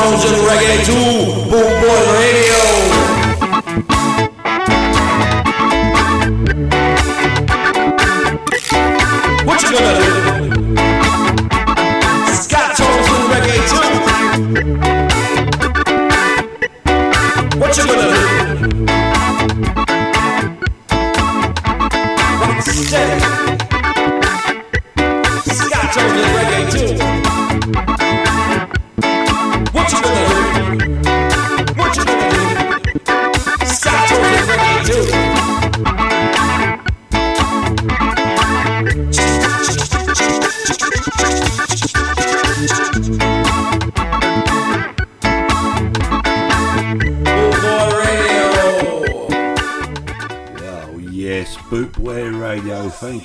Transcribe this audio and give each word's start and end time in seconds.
Stones 0.00 0.24
and 0.24 0.40
reggae 0.48 0.82
too. 0.86 1.50
Bootboy 1.50 2.02
radio. 2.16 2.49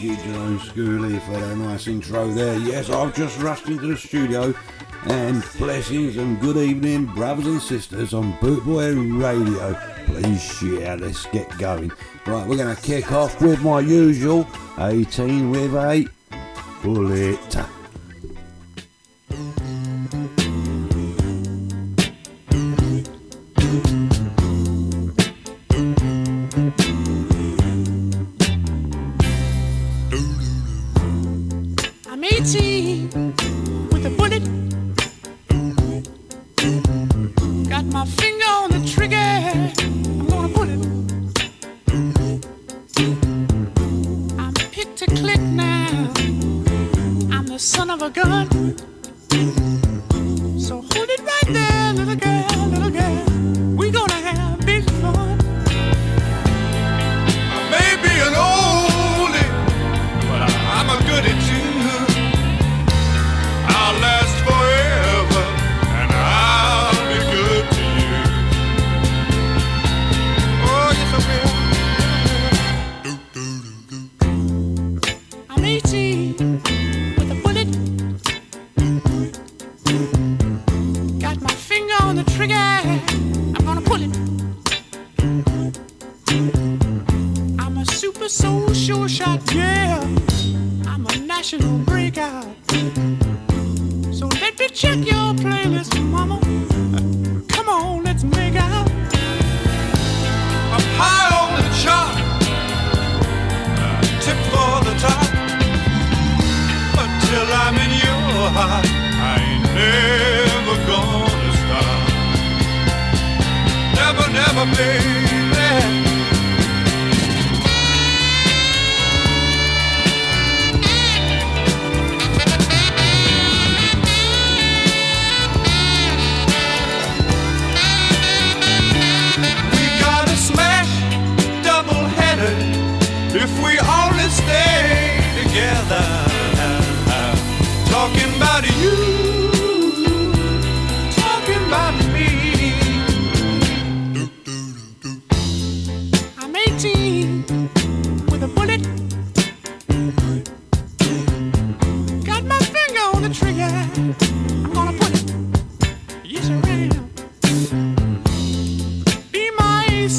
you, 0.08 0.59
Schooley, 0.59 1.21
for 1.21 1.32
that 1.32 1.57
nice 1.57 1.88
intro 1.88 2.27
there. 2.27 2.57
Yes, 2.60 2.90
I've 2.90 3.16
just 3.16 3.40
rushed 3.41 3.68
into 3.68 3.88
the 3.88 3.98
studio, 3.98 4.54
and 5.05 5.43
blessings 5.57 6.18
and 6.18 6.40
good 6.40 6.57
evening, 6.57 7.05
brothers 7.05 7.46
and 7.46 7.62
sisters 7.62 8.13
on 8.13 8.34
Bootboy 8.34 9.21
Radio. 9.21 9.74
Please 10.05 10.41
share, 10.41 10.98
let's 10.98 11.26
get 11.27 11.57
going. 11.57 11.91
Right, 12.26 12.48
we're 12.48 12.57
going 12.57 12.76
to 12.76 12.82
kick 12.82 13.12
off 13.12 13.41
with 13.41 13.62
my 13.63 13.80
usual 13.80 14.48
18 14.77 15.52
with 15.52 15.74
a 15.74 16.08
bullet. 16.84 17.74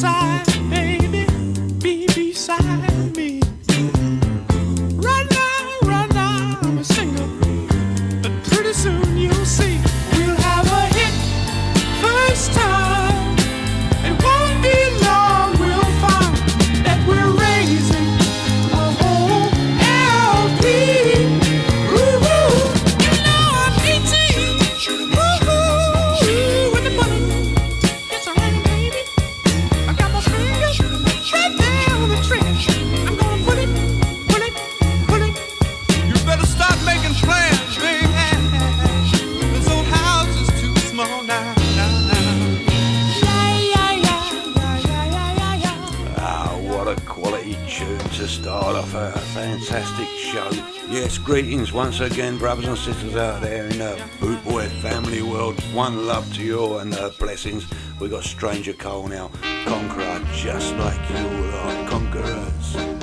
outside. 0.05 0.56
once 51.77 52.01
again, 52.01 52.39
brothers 52.39 52.65
and 52.65 52.79
sisters 52.79 53.17
out 53.17 53.43
there 53.43 53.67
in 53.67 53.77
the 53.77 54.01
bootboy 54.19 54.67
family 54.81 55.21
world. 55.21 55.61
One 55.75 56.07
love 56.07 56.33
to 56.37 56.43
you 56.43 56.79
and 56.79 56.91
the 56.91 57.15
blessings. 57.19 57.67
We 58.01 58.09
got 58.09 58.25
Stranger 58.25 58.73
Cole 58.73 59.09
now, 59.09 59.31
Conqueror, 59.67 60.25
just 60.33 60.75
like 60.77 61.11
you 61.11 61.27
are 61.53 61.89
conquerors. 61.91 62.96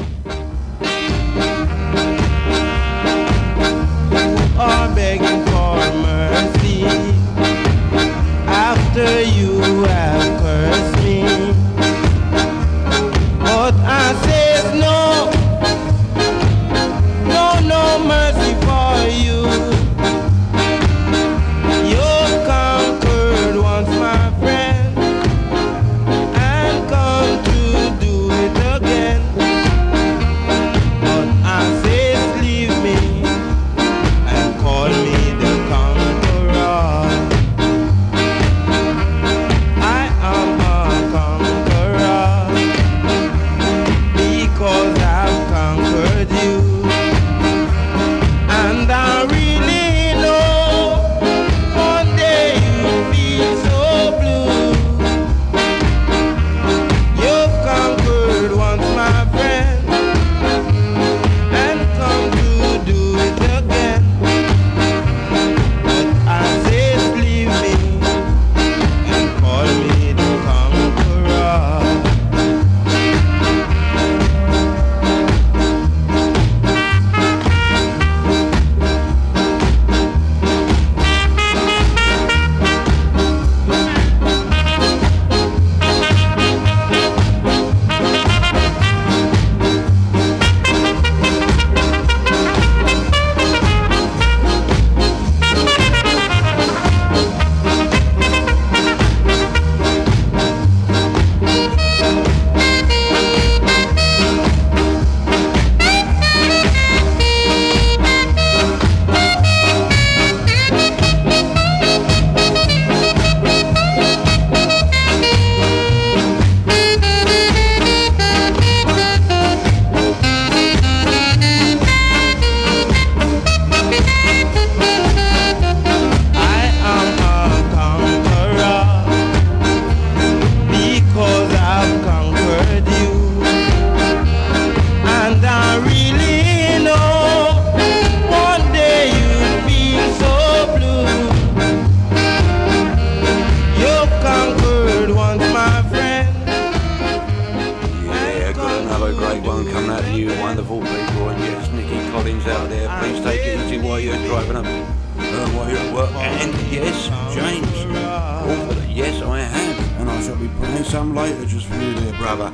Playing 160.84 160.92
some 160.92 161.16
later 161.16 161.46
just 161.46 161.66
for 161.68 161.76
you, 161.76 161.94
dear 161.96 162.12
brother. 162.18 162.52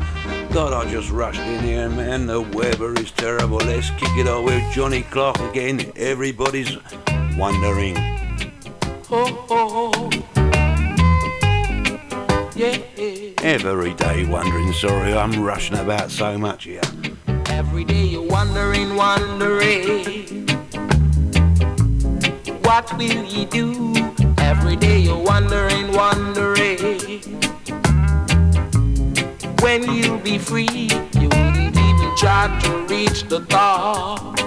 God, 0.53 0.71
I 0.71 0.89
just 0.91 1.09
rushed 1.09 1.39
in 1.39 1.63
here, 1.63 1.89
man. 1.89 2.27
The 2.27 2.41
weather 2.41 2.93
is 2.93 3.09
terrible. 3.11 3.57
Let's 3.57 3.89
kick 3.91 4.15
it 4.17 4.27
off 4.27 4.45
with 4.45 4.71
Johnny 4.71 5.01
Clarke 5.01 5.39
again. 5.39 5.91
Everybody's 5.95 6.77
wondering. 7.37 7.97
Oh, 9.09 9.45
oh, 9.49 10.09
yeah. 12.55 12.77
Every 13.41 13.93
day 13.95 14.25
wondering, 14.25 14.73
sorry, 14.73 15.13
I'm 15.13 15.43
rushing 15.43 15.77
about 15.77 16.11
so 16.11 16.37
much 16.37 16.65
here. 16.65 16.81
Every 17.47 17.83
day 17.83 18.05
you're 18.05 18.21
wondering, 18.21 18.95
wondering. 18.95 20.47
What 22.61 22.95
will 22.95 23.25
you 23.25 23.45
do? 23.47 23.95
Every 24.37 24.75
day 24.75 24.99
you're 24.99 25.23
wondering, 25.23 25.91
wondering. 25.93 26.98
When 29.61 29.83
you'll 29.93 30.19
be 30.19 30.37
free, 30.37 30.89
you 31.19 31.27
wouldn't 31.27 31.77
even 31.77 32.15
try 32.15 32.47
to 32.63 32.85
reach 32.87 33.23
the 33.27 33.45
top. 33.49 34.37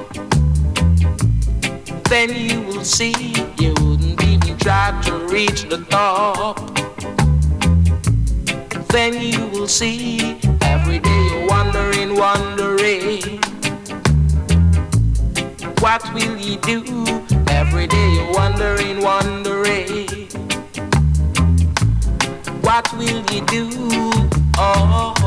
Then 2.08 2.34
you 2.34 2.62
will 2.62 2.84
see, 2.84 3.14
you 3.58 3.74
wouldn't 3.80 4.22
even 4.22 4.58
try 4.58 4.98
to 5.04 5.18
reach 5.28 5.68
the 5.68 5.84
top. 5.90 6.56
Then 8.88 9.20
you 9.20 9.46
will 9.48 9.68
see, 9.68 10.38
every 10.62 10.98
day 10.98 11.28
you're 11.30 11.46
wondering, 11.46 12.16
wondering. 12.16 13.40
What 15.80 16.02
will 16.14 16.38
you 16.38 16.56
do? 16.58 17.04
Every 17.48 17.86
day 17.86 18.12
you're 18.14 18.32
wondering, 18.32 19.00
wondering. 19.02 20.08
What 22.62 22.90
will 22.96 23.22
you 23.32 23.40
do? 23.46 24.41
What 24.54 25.18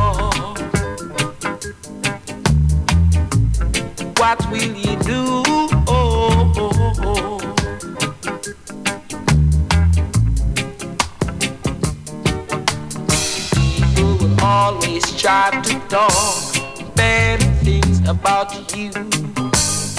will 4.51 4.75
you 4.75 4.95
do? 5.03 5.43
People 13.85 14.17
will 14.17 14.41
always 14.43 15.03
try 15.21 15.49
to 15.63 15.79
talk 15.89 16.95
bad 16.95 17.39
things 17.63 17.99
about 18.07 18.53
you 18.75 18.91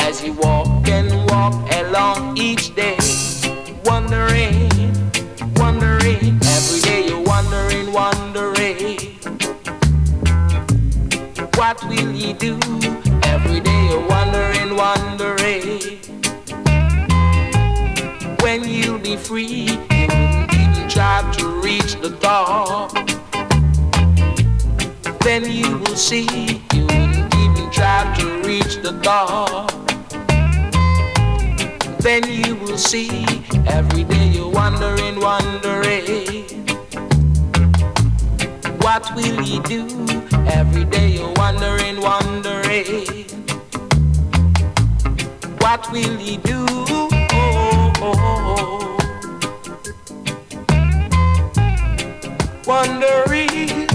as 0.01 0.23
you 0.25 0.33
walk 0.35 0.89
and 0.89 1.11
walk 1.31 1.55
along 1.75 2.37
each 2.39 2.75
day, 2.75 2.97
wondering, 3.85 4.69
wondering. 5.57 6.39
Every 6.45 6.81
day 6.81 7.07
you're 7.09 7.23
wondering, 7.23 7.93
wondering. 7.93 9.06
What 11.57 11.83
will 11.85 12.13
you 12.13 12.35
do? 12.35 12.59
Every 13.25 13.61
day 13.61 13.89
you're 13.89 14.07
wondering, 14.07 14.77
wondering. 14.77 15.99
When 18.41 18.69
you'll 18.69 18.99
be 18.99 19.17
free, 19.17 19.71
you 19.91 20.07
wouldn't 20.07 20.53
even 20.53 20.87
try 20.87 21.23
to 21.39 21.61
reach 21.63 21.95
the 22.03 22.15
top. 22.21 22.93
Then 25.21 25.51
you 25.51 25.79
will 25.79 25.97
see, 25.97 26.63
you 26.75 26.83
wouldn't 26.83 27.35
even 27.35 27.71
try 27.71 28.15
to 28.19 28.43
reach 28.43 28.83
the 28.83 29.01
top. 29.03 29.73
Then 32.01 32.23
you 32.31 32.57
will 32.57 32.77
see, 32.77 33.25
every 33.67 34.05
day 34.05 34.29
you're 34.29 34.51
wondering, 34.51 35.19
wondering. 35.21 36.45
What 38.83 39.11
will 39.17 39.41
you 39.41 39.63
do? 39.63 40.26
Every 40.47 40.85
day 40.85 41.09
you're 41.09 41.33
wondering, 41.37 42.01
wondering. 42.01 43.27
What 45.61 45.91
will 45.93 46.21
you 46.21 46.39
do? 46.39 46.67
Oh, 46.71 47.93
oh, 48.03 48.15
oh. 48.59 48.97
Wondering. 52.67 53.86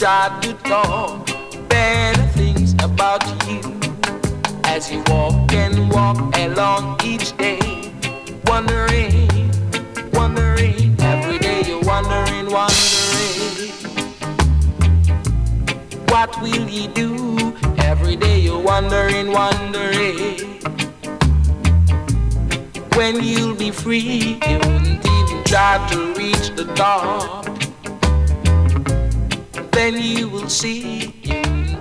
Try 0.00 0.34
to 0.40 0.54
talk 0.64 1.26
better 1.68 2.22
things 2.28 2.72
about 2.82 3.22
you 3.46 3.60
as 4.64 4.90
you 4.90 5.02
walk 5.08 5.52
and 5.52 5.92
walk 5.92 6.16
along 6.38 6.98
each 7.04 7.36
day, 7.36 7.92
wondering, 8.46 9.28
wondering. 10.14 10.96
Every 11.00 11.38
day 11.38 11.64
you're 11.66 11.82
wondering, 11.82 12.46
wondering. 12.50 13.72
What 16.08 16.30
will 16.40 16.66
you 16.66 16.88
do? 16.88 17.54
Every 17.80 18.16
day 18.16 18.40
you're 18.40 18.58
wondering, 18.58 19.30
wondering. 19.30 20.62
When 22.94 23.22
you'll 23.22 23.54
be 23.54 23.70
free, 23.70 24.40
you 24.48 24.56
wouldn't 24.60 25.06
even 25.06 25.44
try 25.44 25.86
to 25.90 26.14
reach 26.14 26.56
the 26.56 26.64
top. 26.74 27.49
Then 29.80 29.96
you 29.98 30.28
will 30.28 30.50
see. 30.50 31.14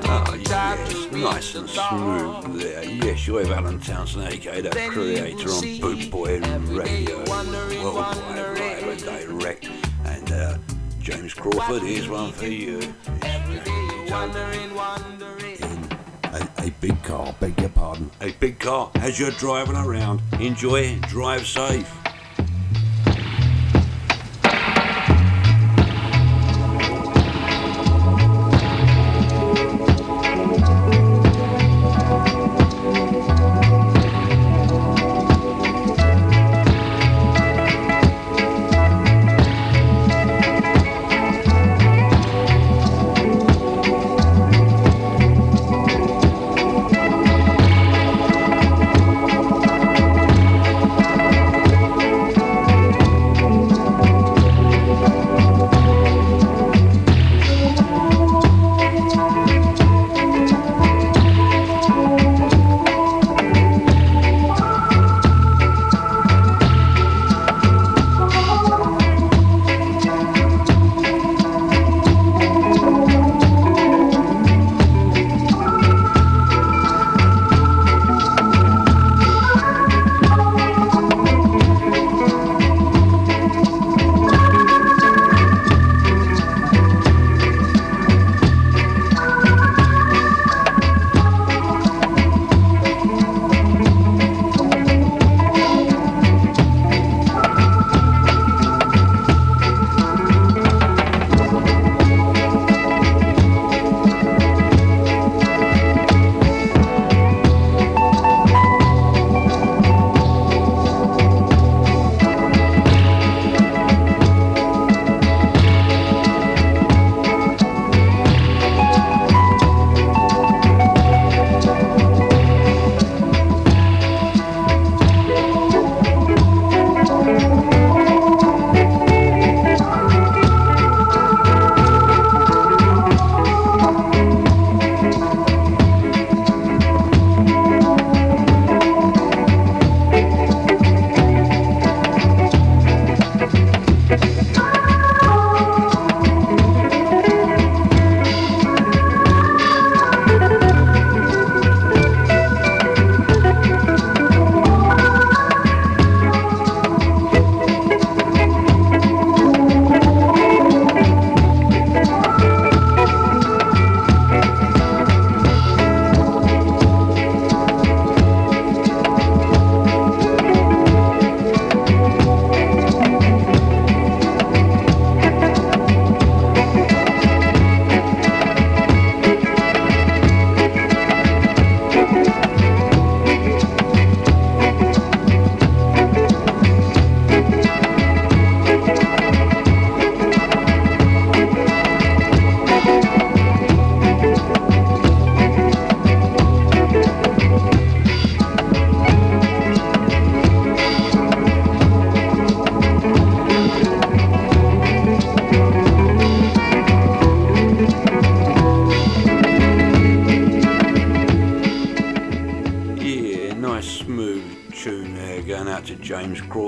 Oh, 0.06 0.34
yes, 0.48 1.12
nice 1.12 1.54
and 1.56 1.70
smooth 1.70 2.62
there. 2.62 2.86
Yes, 2.86 3.28
you're 3.28 3.46
Alan 3.54 3.82
Townsend, 3.82 4.34
aka 4.34 4.62
the 4.62 4.70
creator 4.70 5.50
on 5.50 5.80
Boot 5.82 6.10
Boy 6.10 6.40
Radio, 6.40 7.18
worldwide, 7.26 8.16
live 8.58 8.88
and 8.88 9.04
direct. 9.04 9.70
And 10.06 10.32
uh, 10.32 10.58
James 11.02 11.34
Crawford, 11.34 11.82
here's 11.82 12.08
one 12.08 12.32
for 12.32 12.48
you. 12.48 12.78
Every 13.22 13.60
day 13.60 13.88
you're 13.92 14.12
wondering, 14.12 14.74
wondering. 14.74 15.92
A, 16.24 16.50
a 16.60 16.70
big 16.80 17.04
car, 17.04 17.36
beg 17.42 17.60
your 17.60 17.68
pardon. 17.68 18.10
A 18.22 18.32
big 18.32 18.60
car, 18.60 18.92
as 18.96 19.20
you're 19.20 19.32
driving 19.32 19.76
around, 19.76 20.22
enjoy, 20.40 20.86
and 20.86 21.02
drive 21.02 21.46
safe. 21.46 21.94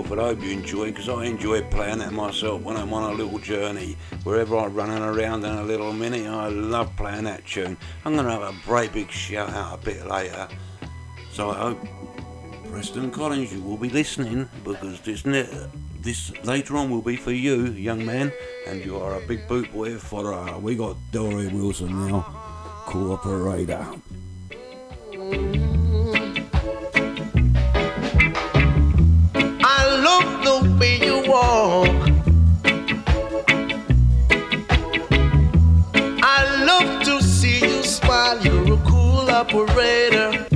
yourself, 0.01 0.17
but 0.17 0.23
I 0.23 0.29
hope 0.29 0.43
you 0.43 0.51
enjoy 0.51 0.87
because 0.87 1.09
I 1.09 1.25
enjoy 1.25 1.61
playing 1.63 1.99
that 1.99 2.11
myself 2.11 2.61
when 2.61 2.77
I'm 2.77 2.93
on 2.93 3.11
a 3.11 3.13
little 3.13 3.39
journey. 3.39 3.97
Wherever 4.23 4.57
I'm 4.57 4.73
running 4.73 5.03
around 5.03 5.43
in 5.45 5.51
a 5.51 5.63
little 5.63 5.93
mini, 5.93 6.27
I 6.27 6.49
love 6.49 6.95
playing 6.95 7.25
that 7.25 7.45
tune. 7.45 7.77
I'm 8.05 8.13
going 8.13 8.25
to 8.25 8.31
have 8.31 8.41
a 8.41 8.53
brave 8.65 8.93
big 8.93 9.11
shout 9.11 9.49
out 9.49 9.79
a 9.79 9.85
bit 9.85 10.05
later. 10.07 10.47
So 11.33 11.49
I 11.49 11.57
hope, 11.57 11.87
Preston 12.69 13.11
Collins, 13.11 13.53
you 13.53 13.61
will 13.61 13.77
be 13.77 13.89
listening 13.89 14.49
because 14.63 15.01
this, 15.01 15.25
ne- 15.25 15.49
this 16.01 16.31
later 16.43 16.77
on 16.77 16.89
will 16.89 17.01
be 17.01 17.15
for 17.15 17.31
you, 17.31 17.65
young 17.67 18.05
man, 18.05 18.31
and 18.67 18.83
you 18.83 18.97
are 18.97 19.15
a 19.15 19.27
big 19.27 19.47
boot 19.47 19.71
boy 19.73 19.97
for 19.97 20.33
uh, 20.33 20.57
we 20.57 20.75
got 20.75 20.95
Delroy 21.11 21.51
Wilson 21.51 22.07
now, 22.07 22.25
Cool 22.85 23.13
Operator. 23.13 24.00
operator. 39.41 40.50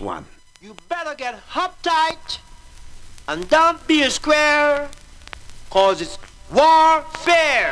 one. 0.00 0.24
You 0.60 0.74
better 0.88 1.14
get 1.14 1.34
hop 1.48 1.80
tight 1.82 2.40
and 3.28 3.48
don't 3.48 3.86
be 3.86 4.02
a 4.02 4.10
square, 4.10 4.88
cause 5.70 6.00
it's 6.00 6.18
warfare. 6.52 7.69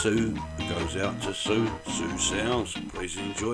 Sue 0.00 0.34
goes 0.66 0.96
out 0.96 1.20
to 1.20 1.34
Sue. 1.34 1.70
Sue 1.86 2.16
Sounds. 2.16 2.72
Please 2.94 3.18
enjoy. 3.18 3.49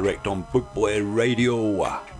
direct 0.00 0.26
on 0.26 0.42
Bootboy 0.44 1.14
Radio. 1.14 2.19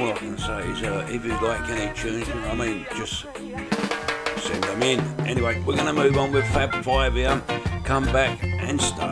all 0.00 0.12
I 0.12 0.12
can 0.12 0.38
say 0.38 0.60
is 0.68 0.82
uh, 0.82 1.06
if 1.10 1.24
you 1.24 1.32
like 1.42 1.68
any 1.68 1.94
tunes, 1.94 2.28
I 2.30 2.54
mean, 2.54 2.86
just 2.96 3.26
send 4.38 4.64
them 4.64 4.82
in. 4.82 5.00
Anyway, 5.26 5.62
we're 5.66 5.76
going 5.76 5.86
to 5.86 5.92
move 5.92 6.16
on 6.16 6.32
with 6.32 6.46
Fab 6.46 6.72
5 6.82 7.14
here. 7.14 7.42
Come 7.84 8.04
back 8.04 8.42
and 8.42 8.80
stay. 8.80 9.09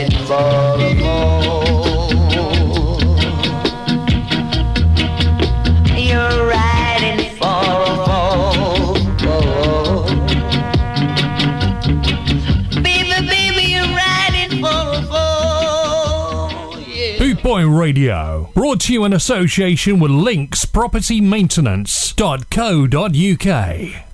in 0.00 0.08
Baltimore. 0.26 1.60
You're 5.94 6.46
riding 6.48 7.36
for 7.36 7.44
a 7.44 7.46
fall. 8.06 8.94
Baby, 12.82 13.26
baby, 13.26 13.64
you're 13.72 13.94
riding 13.94 14.62
for 14.62 14.70
a 14.70 15.02
fall. 15.02 16.78
Yeah. 16.78 17.18
Bootboy 17.18 17.62
Radio, 17.78 18.50
brought 18.54 18.80
to 18.82 18.92
you 18.94 19.04
in 19.04 19.12
association 19.12 20.00
with 20.00 20.10
Links 20.10 20.64
Property 20.64 21.20
Maintenance.co.uk. 21.20 24.09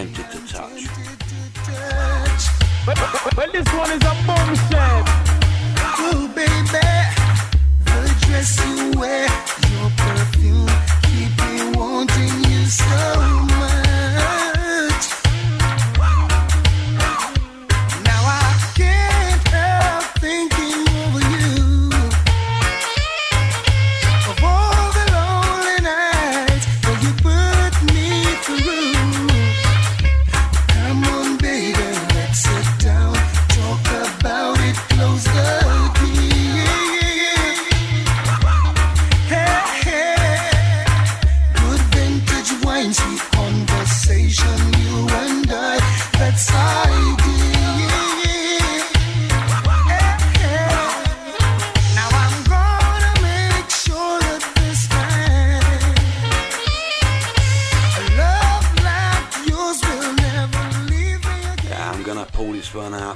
Tempted 0.00 0.30
to 0.30 0.38
Touch. 0.48 0.88
This 3.52 3.68
one 3.74 3.90
is 3.90 3.99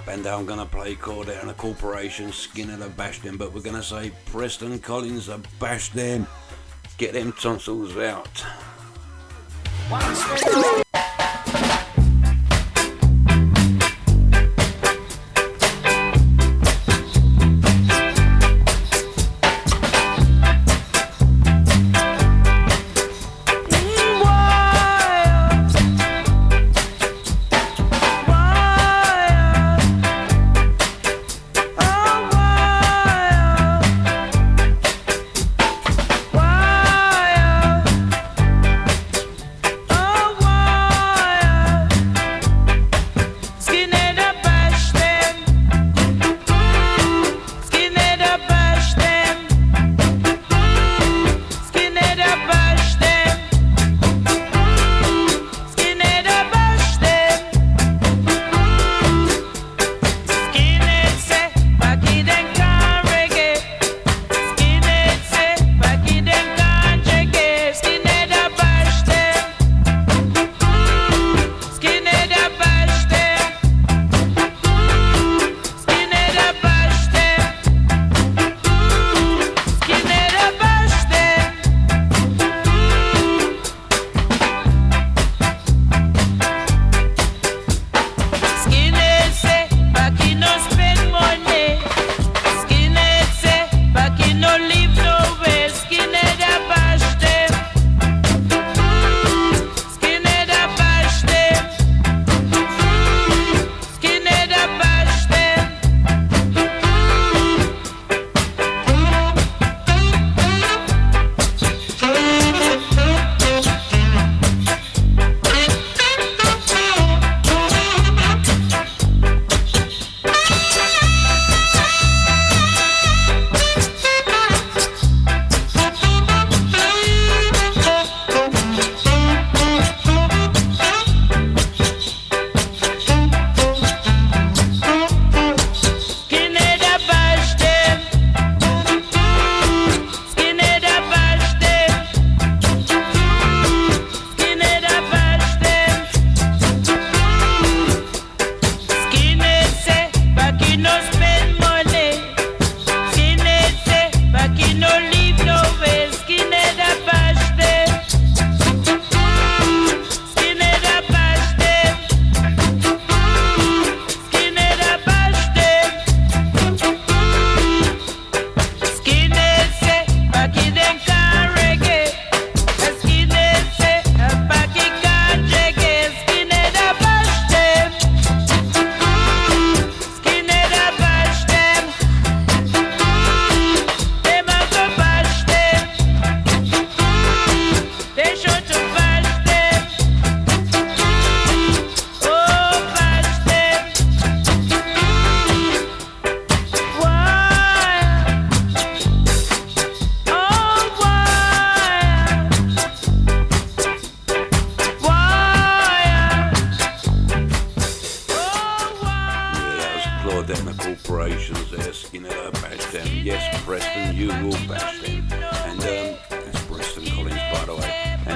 and 0.09 0.27
I'm 0.27 0.47
to 0.59 0.67
play 0.67 0.95
Cordet 0.97 1.41
and 1.41 1.51
a 1.51 1.55
Corporation, 1.55 2.33
Skinner 2.33 2.77
the 2.77 2.89
Bash 2.89 3.21
Them, 3.21 3.37
but 3.37 3.53
we're 3.53 3.61
to 3.77 3.83
say 3.83 4.11
Preston 4.27 4.81
Collins 4.81 5.27
the 5.27 5.41
Bash 5.61 5.91
Them. 5.91 6.27
Get 6.99 7.13
them 7.13 7.33
tonsils 7.33 7.97
out. 7.97 8.45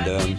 Um, 0.08 0.38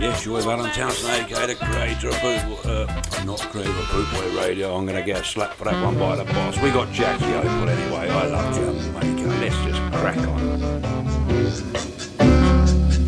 yes, 0.00 0.24
you're 0.24 0.40
Valentine 0.42 0.92
Snake, 0.92 1.28
the 1.28 1.56
creator 1.56 2.10
of 2.10 2.22
Boot, 2.22 2.66
uh, 2.66 2.86
not 3.24 3.40
creator 3.50 3.70
of 3.70 3.86
Bootboy 3.86 4.36
Radio. 4.38 4.76
I'm 4.76 4.86
going 4.86 4.96
to 4.96 5.02
get 5.02 5.22
a 5.22 5.24
slap 5.24 5.54
for 5.54 5.64
that 5.64 5.82
one 5.82 5.98
by 5.98 6.14
the 6.14 6.24
boss. 6.24 6.56
We 6.60 6.70
got 6.70 6.92
Jackie 6.92 7.24
Opel 7.24 7.68
anyway. 7.68 8.08
I 8.08 8.26
love 8.26 8.54
Jamaica. 8.54 9.28
Let's 9.40 9.56
just 9.64 9.80
crack 9.94 10.18
on. 10.18 10.40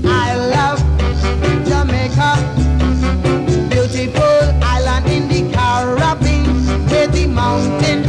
I 0.04 0.34
love 0.56 0.80
Jamaica, 1.68 2.38
beautiful 3.70 4.64
island 4.64 5.06
in 5.06 5.28
the 5.28 5.52
Caribbean, 5.54 6.88
where 6.88 7.06
the 7.06 7.26
mountain 7.28 8.04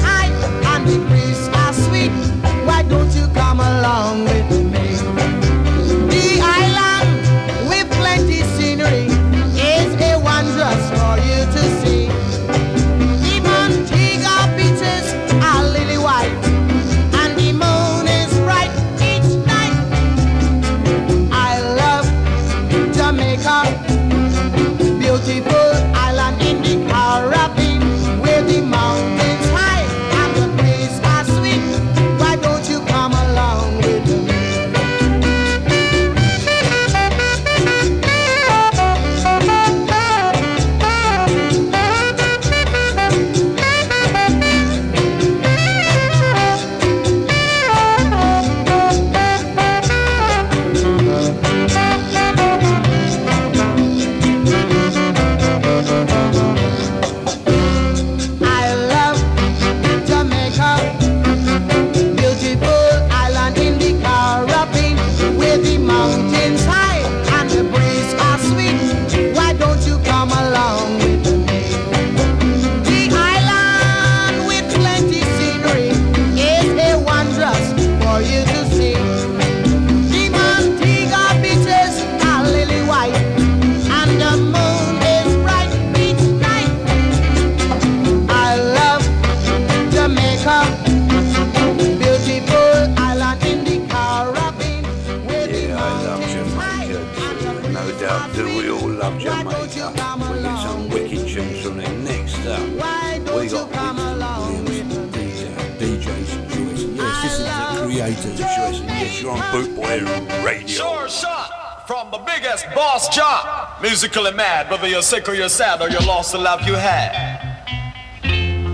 biggest 112.35 112.65
boss 112.73 113.07
job. 113.15 113.81
Musically 113.81 114.31
mad, 114.33 114.69
whether 114.69 114.87
you're 114.87 115.01
sick 115.01 115.27
or 115.29 115.33
you're 115.33 115.49
sad 115.49 115.81
or 115.81 115.89
you 115.89 115.99
lost 115.99 116.31
the 116.31 116.37
love 116.37 116.61
you 116.67 116.73
had. 116.73 117.55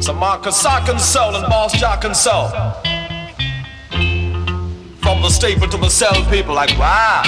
So 0.02 0.14
Marcus 0.14 0.58
Sock 0.58 0.90
and 0.90 1.00
Soul 1.00 1.36
and 1.36 1.46
Boss 1.48 1.74
Jock 1.80 2.04
and 2.04 2.16
Soul. 2.16 2.50
From 5.02 5.22
the 5.22 5.30
staple 5.30 5.68
to 5.68 5.78
the 5.78 5.90
cell, 5.90 6.14
people 6.30 6.56
like, 6.56 6.76
wow. 6.78 7.24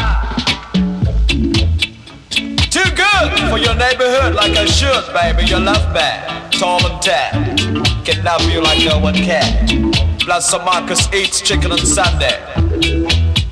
Too 2.31 2.89
good 2.95 3.31
for 3.49 3.59
your 3.59 3.75
neighborhood 3.75 4.33
like 4.33 4.57
I 4.57 4.65
should, 4.65 5.13
baby. 5.13 5.47
Your 5.47 5.59
love 5.59 5.93
bad, 5.93 6.51
tall 6.51 6.83
and 6.85 7.01
tan. 7.01 7.83
Can 8.05 8.23
love 8.23 8.41
you 8.49 8.61
like 8.61 8.83
no 8.83 8.97
one 8.97 9.13
can. 9.13 9.91
Plus, 10.19 10.49
some 10.49 10.65
Marcus 10.65 11.11
eats 11.13 11.41
chicken 11.41 11.71
on 11.71 11.79
Sunday. 11.79 12.41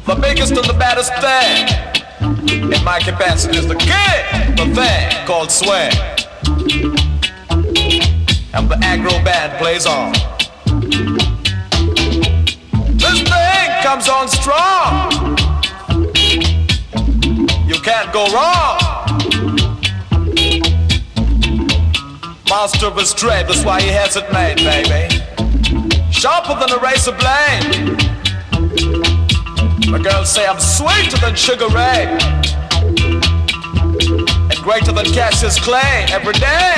The 0.05 0.17
biggest 0.19 0.53
and 0.53 0.65
the 0.65 0.73
baddest 0.77 1.13
thing 1.21 1.90
in 2.74 2.84
my 2.84 2.99
capacity 2.99 3.57
is 3.57 3.67
the 3.67 3.76
kid, 3.76 4.57
the 4.57 4.65
thing 4.74 5.26
called 5.26 5.51
swing. 5.51 5.91
And 8.53 8.69
the 8.69 8.76
aggro 8.82 9.24
band 9.24 9.57
plays 9.57 9.86
on. 9.86 10.13
This 12.97 13.22
thing 13.22 13.84
comes 13.84 14.07
on 14.09 14.28
strong. 14.28 15.38
You 17.67 17.76
can't 17.82 18.11
go 18.13 18.26
wrong. 18.34 18.80
Master 22.49 22.88
of 22.88 22.97
his 22.97 23.13
trade, 23.13 23.47
that's 23.47 23.63
why 23.63 23.82
he 23.82 23.89
has 23.89 24.15
it 24.15 24.32
made, 24.32 24.57
baby. 24.57 25.07
Sharper 26.11 26.59
than 26.59 26.72
a 26.72 26.82
razor 26.82 27.13
blade. 27.13 27.97
The 29.91 29.99
girls 29.99 30.30
say 30.30 30.45
I'm 30.45 30.59
sweeter 30.59 31.17
than 31.17 31.36
Sugar 31.36 31.67
Ray. 31.67 32.40
Greater 34.72 34.93
than 34.93 35.05
Cassius 35.07 35.59
Clay 35.59 36.05
every 36.11 36.32
day. 36.32 36.76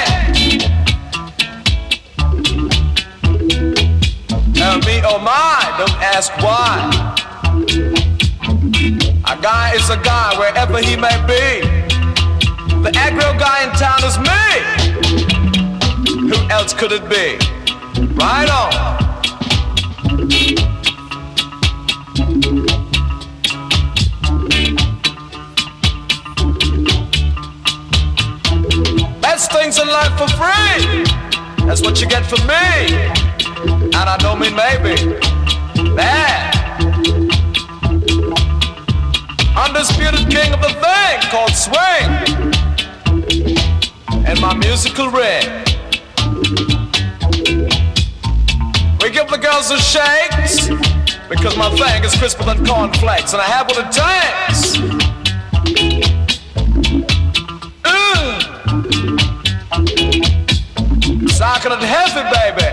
Tell 4.56 4.80
me, 4.80 5.00
oh 5.06 5.20
my, 5.22 5.76
don't 5.78 6.02
ask 6.02 6.36
why. 6.38 6.90
A 9.26 9.40
guy 9.40 9.74
is 9.76 9.92
a 9.92 9.98
guy 9.98 10.34
wherever 10.40 10.80
he 10.80 10.96
may 10.96 11.16
be. 11.28 11.62
The 12.82 12.90
aggro 12.96 13.38
guy 13.38 13.64
in 13.64 13.72
town 13.78 14.04
is 14.04 14.18
me. 14.18 14.42
Who 16.30 16.50
else 16.50 16.74
could 16.74 16.94
it 16.94 17.08
be? 17.08 17.38
Right 18.16 18.50
on. 18.50 18.93
That's 31.74 31.82
what 31.82 32.00
you 32.00 32.08
get 32.08 32.24
from 32.24 32.46
me. 32.46 32.94
And 33.66 33.96
I 33.96 34.16
don't 34.20 34.40
mean 34.40 34.56
maybe. 34.56 34.94
Bad. 35.96 36.54
Undisputed 39.58 40.30
king 40.30 40.54
of 40.54 40.62
the 40.62 40.70
thing 40.70 41.20
called 41.34 41.56
swing. 41.56 42.10
And 44.24 44.40
my 44.40 44.54
musical 44.54 45.08
ring. 45.08 45.50
We 49.02 49.10
give 49.10 49.28
the 49.32 49.40
girls 49.42 49.72
a 49.72 49.80
shakes 49.80 50.70
because 51.28 51.58
my 51.58 51.72
thing 51.72 52.04
is 52.04 52.16
crisper 52.16 52.44
than 52.44 52.64
cornflakes 52.64 53.34
and 53.34 53.42
I 53.42 53.46
have 53.46 53.66
what 53.66 53.80
it 53.80 53.92
takes. 53.92 54.83
Socking 61.54 61.72
it 61.72 61.84
heavy, 61.84 62.24
baby. 62.34 62.70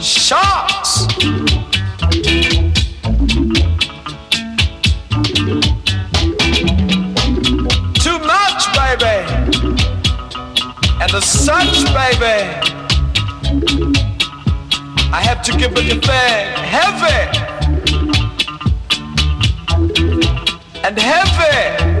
Sharks. 0.00 1.06
Too 8.02 8.18
much, 8.20 8.62
baby. 8.72 9.18
And 11.02 11.10
the 11.10 11.20
such, 11.20 11.84
baby. 11.92 12.40
I 15.12 15.20
have 15.20 15.42
to 15.42 15.52
give 15.58 15.72
it 15.76 15.92
a 15.92 16.00
thing 16.00 16.54
heavy. 16.64 17.20
And 20.84 20.98
heavy. 20.98 21.93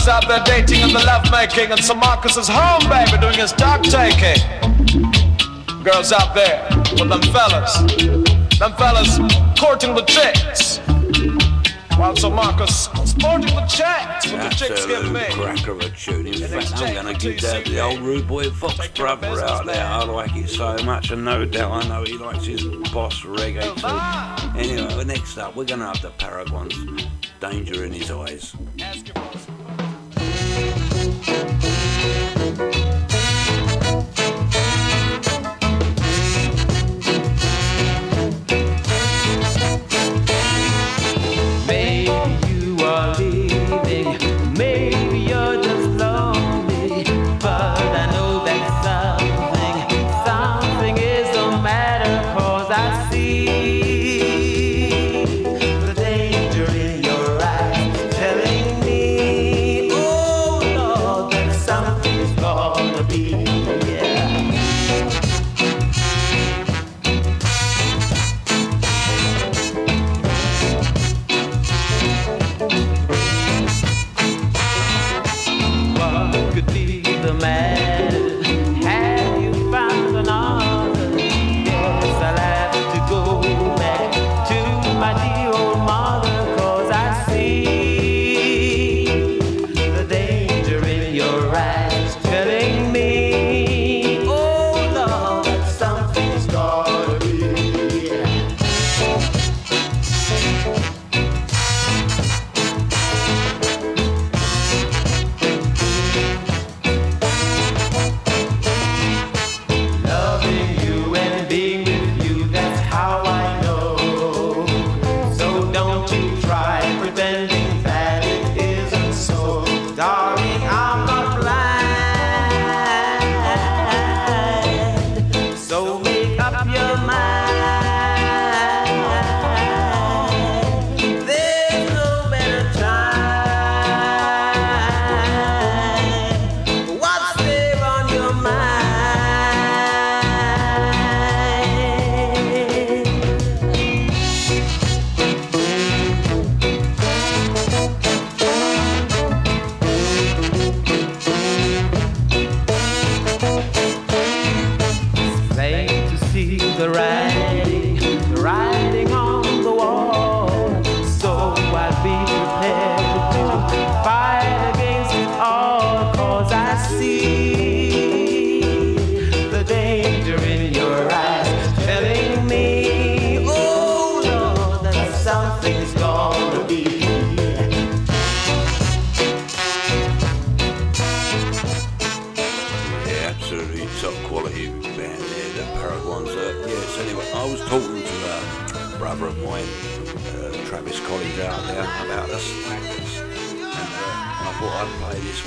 Fellas 0.00 0.24
out 0.24 0.28
there 0.28 0.42
dating 0.44 0.82
and 0.82 0.92
the 0.92 1.04
love 1.04 1.30
making, 1.30 1.70
and 1.70 1.80
some 1.82 1.98
Marcus 1.98 2.36
is 2.36 2.48
home, 2.48 2.88
baby, 2.88 3.18
doing 3.20 3.38
his 3.38 3.52
dog 3.52 3.82
taking. 3.82 4.40
Girls 5.82 6.12
out 6.12 6.34
there 6.34 6.66
with 6.92 7.08
them 7.08 7.22
fellas, 7.22 7.76
them 8.58 8.72
fellas 8.76 9.18
courting 9.58 9.94
the 9.94 10.04
chicks, 10.06 10.78
while 11.98 12.16
some 12.16 12.34
Marcus 12.34 12.88
sporting 13.04 13.54
the 13.54 13.66
checks 13.66 14.30
with 14.30 14.42
the 14.42 14.48
chicks 14.50 14.86
give 14.86 15.12
me. 15.12 15.24
cracker 15.32 15.72
of 15.72 15.80
a 15.80 15.90
tune. 15.90 16.26
In 16.26 16.34
fact, 16.34 16.72
I'm 16.76 16.94
going 16.94 17.14
to 17.14 17.20
give 17.20 17.40
that 17.42 17.64
the 17.66 17.80
old 17.80 18.00
rude 18.00 18.26
boy 18.26 18.50
Fox 18.50 18.88
brother 18.88 19.42
out 19.42 19.66
there. 19.66 19.84
I 19.84 20.04
like 20.04 20.34
it 20.34 20.48
so 20.48 20.76
much, 20.84 21.10
and 21.10 21.24
no 21.24 21.44
doubt 21.44 21.84
I 21.84 21.88
know 21.88 22.04
he 22.04 22.16
likes 22.16 22.46
his 22.46 22.64
boss 22.92 23.20
reggae 23.22 23.74
too. 23.76 24.58
Anyway, 24.58 25.04
next 25.04 25.36
up, 25.36 25.56
we're 25.56 25.64
going 25.64 25.80
to 25.80 25.86
have 25.86 26.00
the 26.00 26.10
Paragons. 26.10 26.74
Danger 27.40 27.84
in 27.84 27.92
his 27.92 28.10
eyes. 28.10 28.54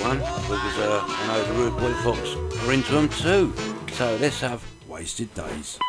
one 0.03 0.17
because 0.17 0.77
uh, 0.79 1.05
I 1.07 1.27
know 1.27 1.43
the 1.43 1.53
rude 1.53 1.77
boy 1.77 1.93
Fox 2.03 2.35
are 2.65 2.73
into 2.73 2.91
them 2.91 3.07
too. 3.09 3.53
So 3.93 4.17
let's 4.19 4.41
have 4.41 4.63
Wasted 4.87 5.33
Days. 5.33 5.79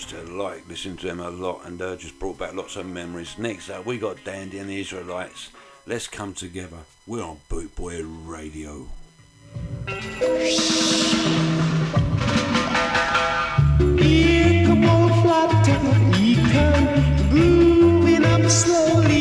used 0.00 0.08
to 0.08 0.22
like 0.32 0.66
listening 0.66 0.96
to 0.96 1.06
them 1.08 1.20
a 1.20 1.28
lot 1.28 1.60
and 1.66 1.82
uh, 1.82 1.94
just 1.94 2.18
brought 2.18 2.38
back 2.38 2.54
lots 2.54 2.76
of 2.76 2.86
memories. 2.86 3.36
Next 3.36 3.68
up, 3.68 3.84
we 3.84 3.98
got 3.98 4.24
Dandy 4.24 4.56
and 4.56 4.70
the 4.70 4.80
Israelites. 4.80 5.50
Let's 5.86 6.08
come 6.08 6.32
together. 6.32 6.78
We're 7.06 7.22
on 7.22 7.36
Bootboy 7.50 8.26
Radio. 8.26 8.86
Here 13.98 14.66
come 14.66 14.84
on, 14.84 15.22
flat, 15.22 15.66
ikan, 16.14 17.30
brewing 17.30 18.24
up 18.24 18.50
slowly. 18.50 19.19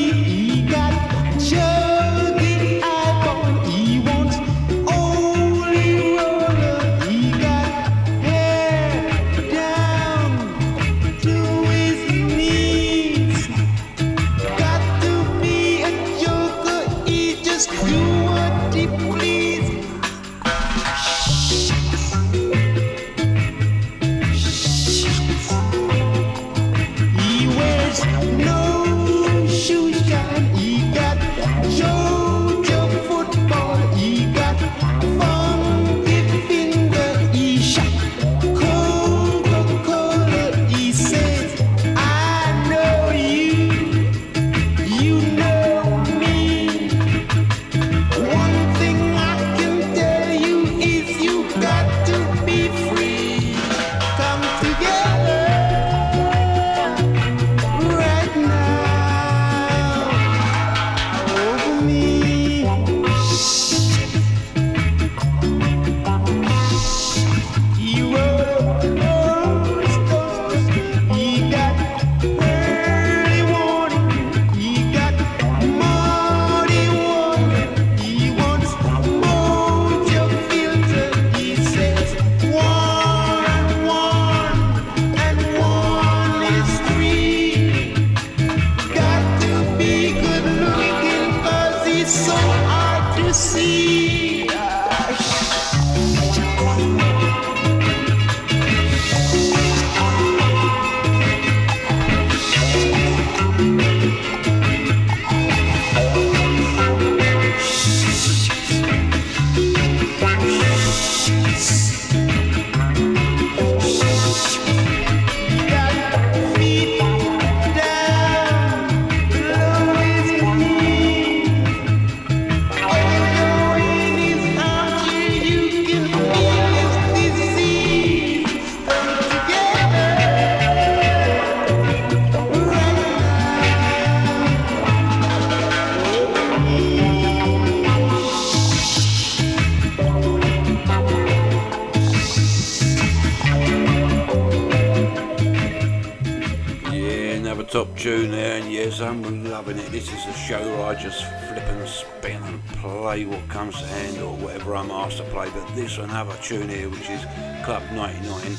Tune 148.00 148.32
there, 148.32 148.62
and 148.62 148.72
yes, 148.72 149.02
I'm 149.02 149.43
loving 149.43 149.78
it. 149.78 149.91
This 149.91 150.08
is 150.08 150.26
a 150.26 150.32
show 150.32 150.62
where 150.62 150.86
I 150.86 150.95
just 150.95 151.22
flip 151.50 151.64
and 151.64 151.86
spin 151.86 152.41
and 152.43 152.66
play 152.78 153.26
what 153.26 153.45
comes 153.50 153.76
to 153.76 153.86
hand 153.86 154.20
or 154.20 154.34
whatever 154.38 154.78
I'm 154.78 154.89
asked 154.89 155.18
to 155.18 155.24
play. 155.24 155.50
But 155.54 155.68
this 155.76 155.97
another 155.97 156.34
tune 156.41 156.70
here, 156.70 156.89
which 156.89 157.10
is 157.10 157.22
Club 157.66 157.84
99. 157.91 158.56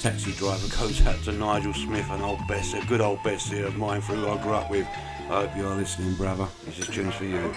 Taxi 0.00 0.30
driver 0.32 0.68
goes 0.78 1.04
out 1.08 1.20
to 1.24 1.32
Nigel 1.32 1.74
Smith, 1.74 2.08
an 2.10 2.22
old 2.22 2.46
best, 2.46 2.72
a 2.74 2.86
good 2.86 3.00
old 3.00 3.20
best 3.24 3.48
here 3.48 3.66
of 3.66 3.76
mine, 3.76 4.00
for 4.00 4.14
who 4.14 4.28
I 4.28 4.40
grew 4.40 4.54
up 4.54 4.70
with. 4.70 4.86
I 4.86 5.42
hope 5.42 5.56
you're 5.56 5.74
listening, 5.74 6.14
brother. 6.14 6.46
This 6.64 6.78
is 6.78 6.86
tunes 6.86 7.16
for 7.16 7.24
you. 7.24 7.52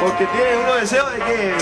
Porque 0.00 0.26
tiene 0.26 0.56
uno 0.56 0.74
deseo 0.80 1.08
de 1.10 1.18
que. 1.18 1.54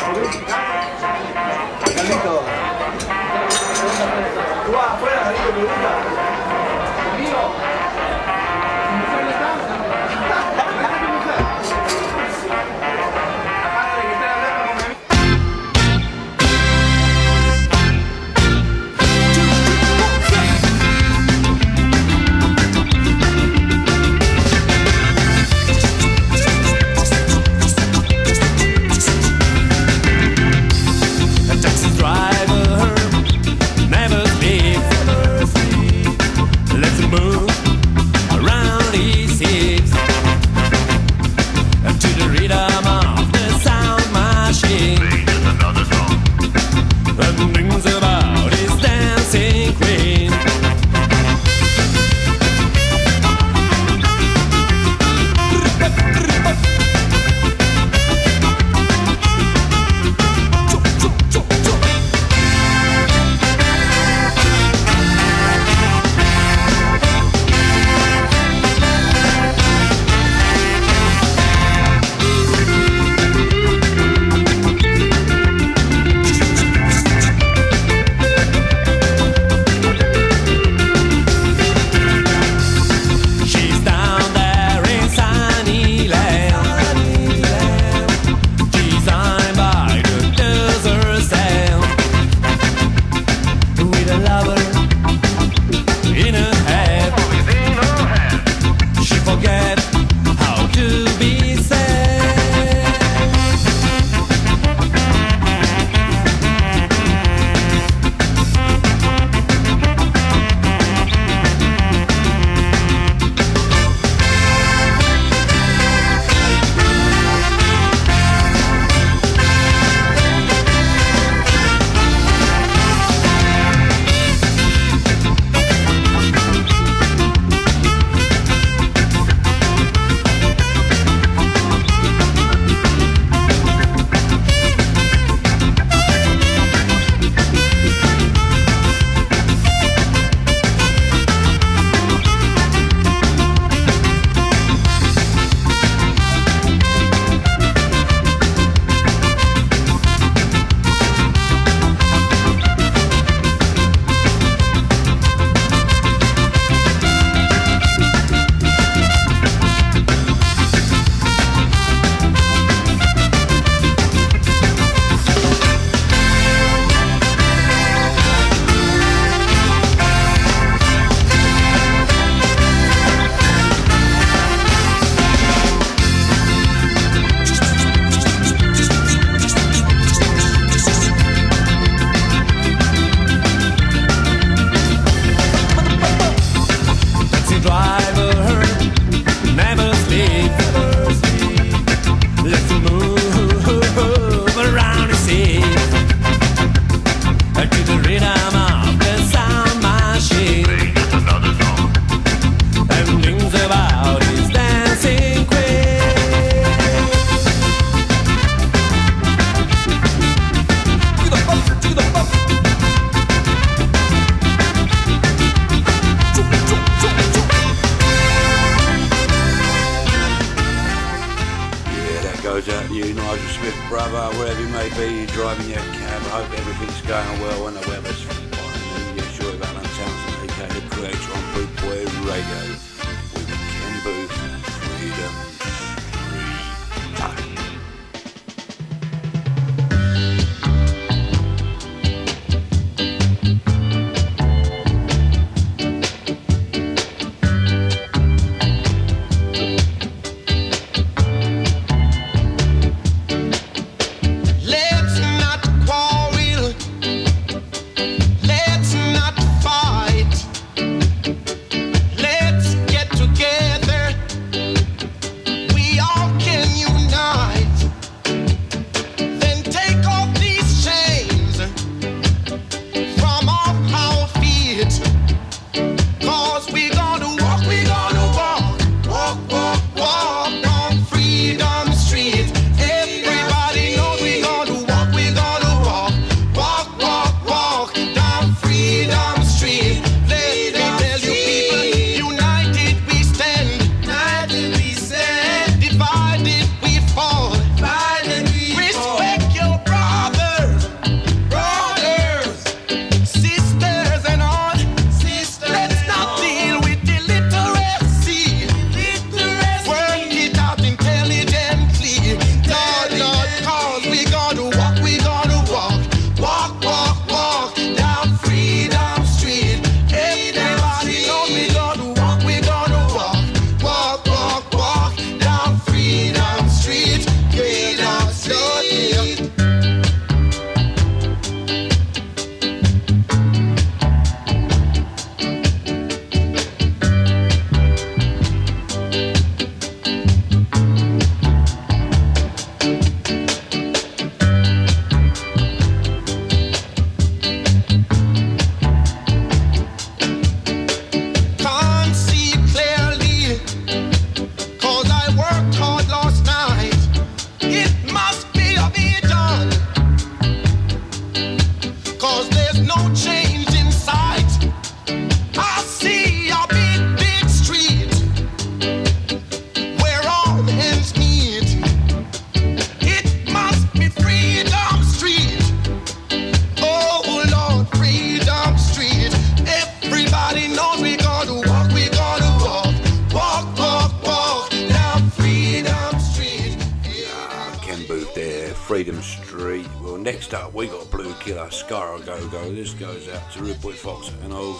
Jugaba 4.66 4.94
afuera, 4.94 5.24
Darío, 5.24 5.52
gusta. 5.60 6.23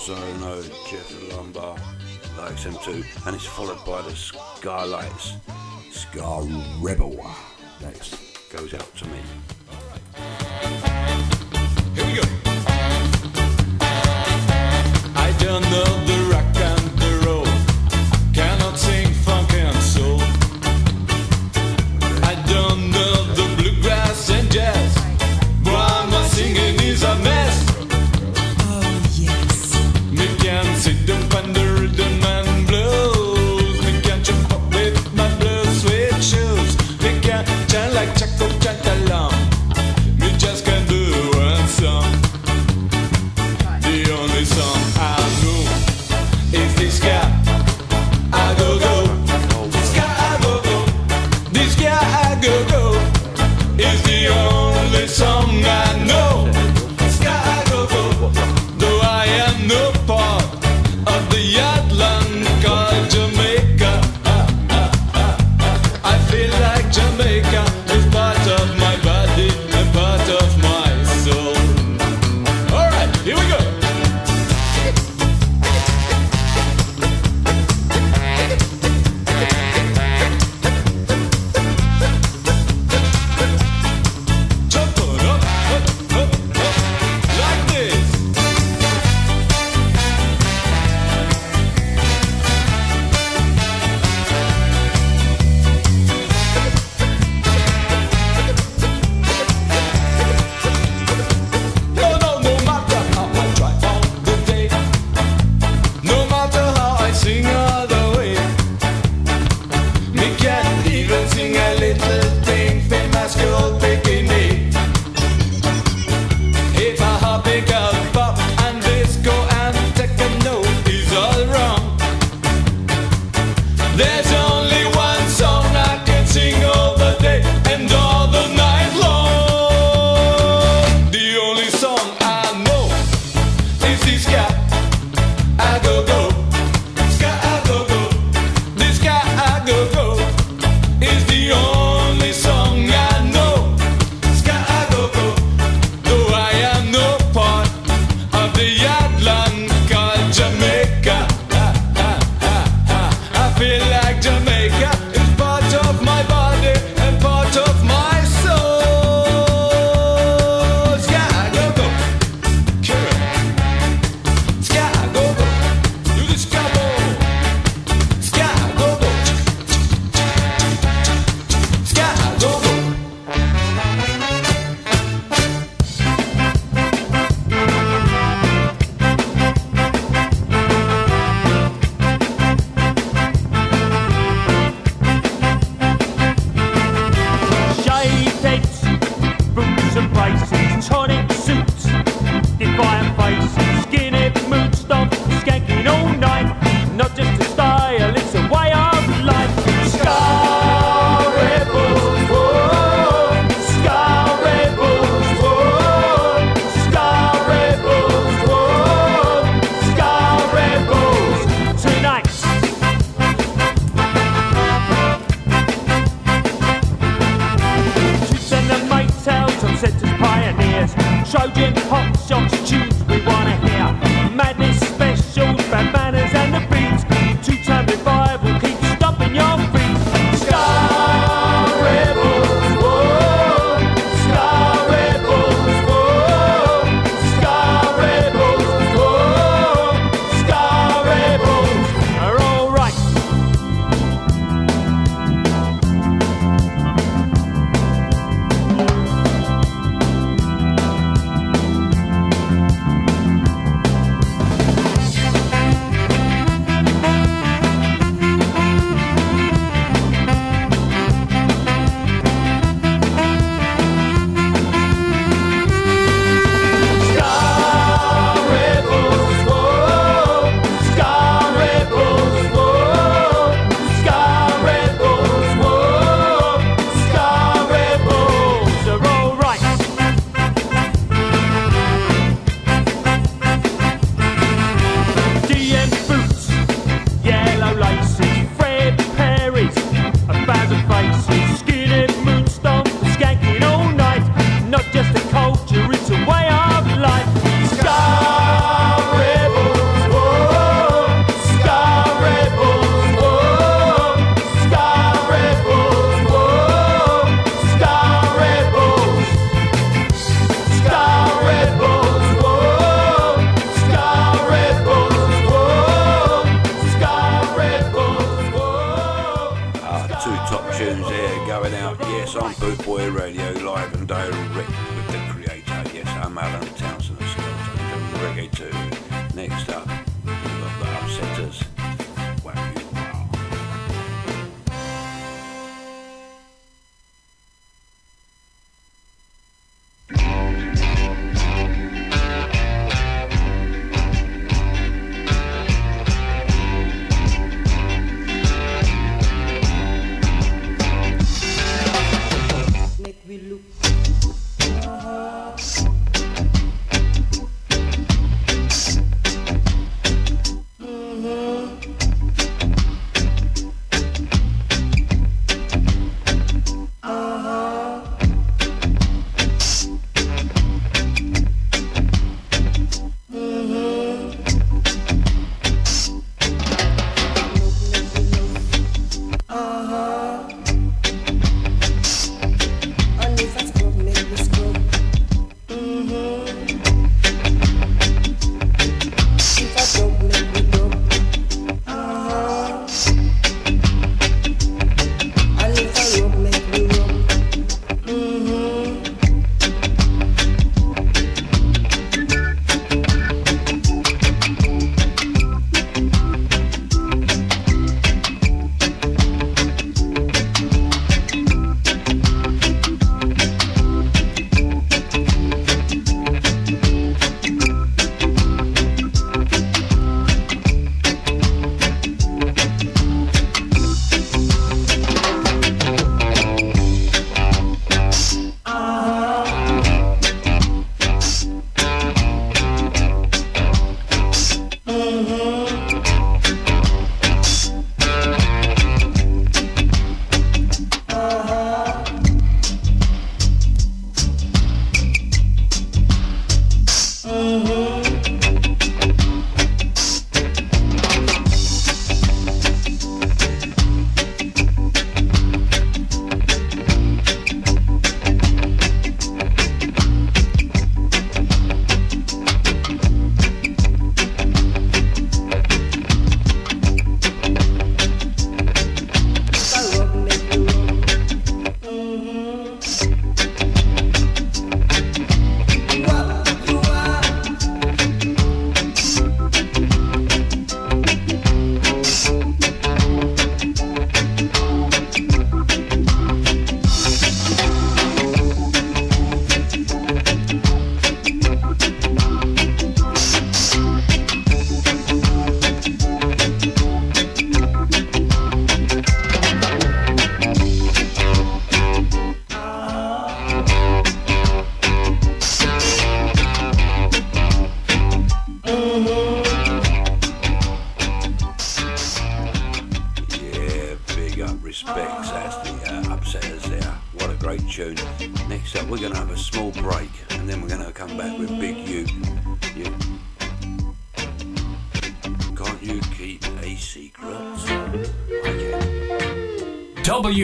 so 0.05 0.15
know 0.35 0.61
Jeff 0.91 1.33
Lombard 1.33 1.81
likes 2.37 2.65
him 2.65 2.77
too. 2.83 3.03
And 3.25 3.35
it's 3.35 3.47
followed 3.47 3.83
by 3.87 4.03
the 4.03 4.15
Skylights, 4.15 5.33
Scar 5.91 6.43
Rebel. 6.79 7.25
Next 7.81 8.15
goes 8.51 8.75
out 8.75 8.95
to 8.97 9.04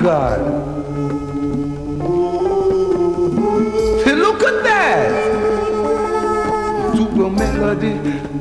God. 0.00 0.40
Hey, 4.02 4.14
look 4.14 4.42
at 4.42 4.62
that! 4.64 5.10
To 6.96 7.04
the 7.04 7.28
melody, 7.28 7.92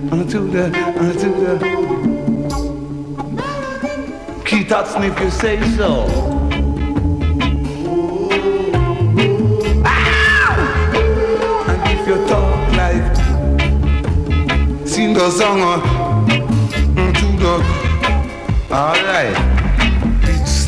unto 0.09 0.47
the, 0.49 0.65
unto 0.97 1.29
the. 1.41 1.53
Keith 4.45 4.69
Hudson, 4.69 5.03
if 5.03 5.19
you 5.19 5.29
say 5.29 5.61
so. 5.75 6.07
Sing 14.85 15.15
a 15.15 15.31
song 15.31 15.61
uh, 15.61 15.79
to 17.19 17.27
the 17.37 17.53
alright 18.71 19.59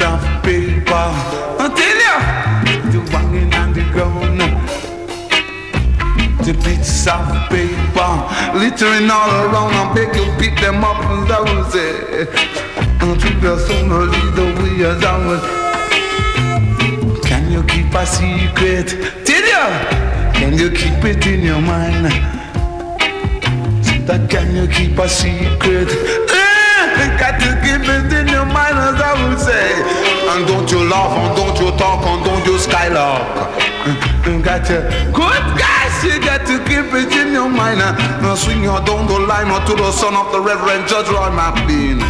stuff 0.01 0.21
paper 0.43 0.70
I 0.70 0.70
bits 6.63 7.07
of 7.07 7.25
paper 7.49 8.13
littering 8.57 9.09
all 9.09 9.31
around 9.45 9.73
and 9.73 9.95
beg 9.95 10.15
you 10.15 10.25
pick 10.39 10.59
them 10.59 10.83
up 10.83 10.99
and 11.11 11.27
down 11.27 11.47
until 13.01 13.39
the 13.41 13.57
sun 13.67 13.89
will 13.89 14.05
lead 14.05 14.35
the 14.35 14.47
way 14.59 14.85
as 14.85 15.03
ours 15.03 15.41
can 17.25 17.51
you 17.51 17.63
keep 17.63 17.93
a 17.93 18.05
secret 18.05 18.87
tell 19.25 19.45
ya 19.53 19.63
can 20.33 20.53
you 20.57 20.69
keep 20.71 21.03
it 21.05 21.25
in 21.27 21.41
your 21.41 21.61
mind 21.61 22.31
that 24.11 24.29
can 24.29 24.55
you 24.55 24.67
keep 24.67 24.97
a 24.97 25.07
secret? 25.07 25.87
Eh, 25.87 27.17
got 27.17 27.39
to 27.39 27.49
keep 27.63 27.85
it 27.87 28.11
in 28.11 28.27
your 28.27 28.45
mind 28.45 28.75
as 28.75 28.99
I 28.99 29.13
would 29.23 29.39
say. 29.39 29.71
And 30.31 30.47
don't 30.47 30.69
you 30.71 30.83
laugh 30.89 31.15
and 31.15 31.31
don't 31.37 31.57
you 31.61 31.71
talk 31.77 32.03
and 32.05 32.19
don't 32.25 32.45
you 32.45 32.57
skylark. 32.59 33.23
That 34.51 34.67
you 34.67 34.83
good 35.15 35.47
guys, 35.55 35.95
you 36.03 36.19
got 36.19 36.43
to 36.43 36.59
keep 36.67 36.91
it 36.91 37.07
in 37.15 37.31
your 37.31 37.47
mind. 37.47 37.79
Now 37.79 38.35
swing 38.35 38.63
your 38.63 38.83
down 38.83 39.07
the 39.07 39.19
to 39.63 39.73
the 39.79 39.91
son 39.95 40.11
of 40.11 40.27
the 40.35 40.41
Reverend 40.43 40.91
Judge 40.91 41.07
Roy 41.07 41.31
McBean. 41.31 42.03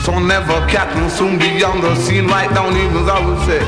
So 0.00 0.16
never 0.16 0.64
will 0.96 1.12
soon 1.12 1.36
be 1.36 1.60
on 1.60 1.84
the 1.84 1.92
scene 1.96 2.26
right 2.26 2.48
down 2.56 2.72
even 2.72 3.04
I 3.04 3.20
would 3.20 3.40
say. 3.44 3.60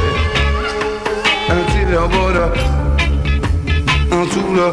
Until 1.53 1.93
you 1.93 2.09
go 2.09 2.25
to, 2.33 2.47
until 4.17 4.49
the 4.57 4.69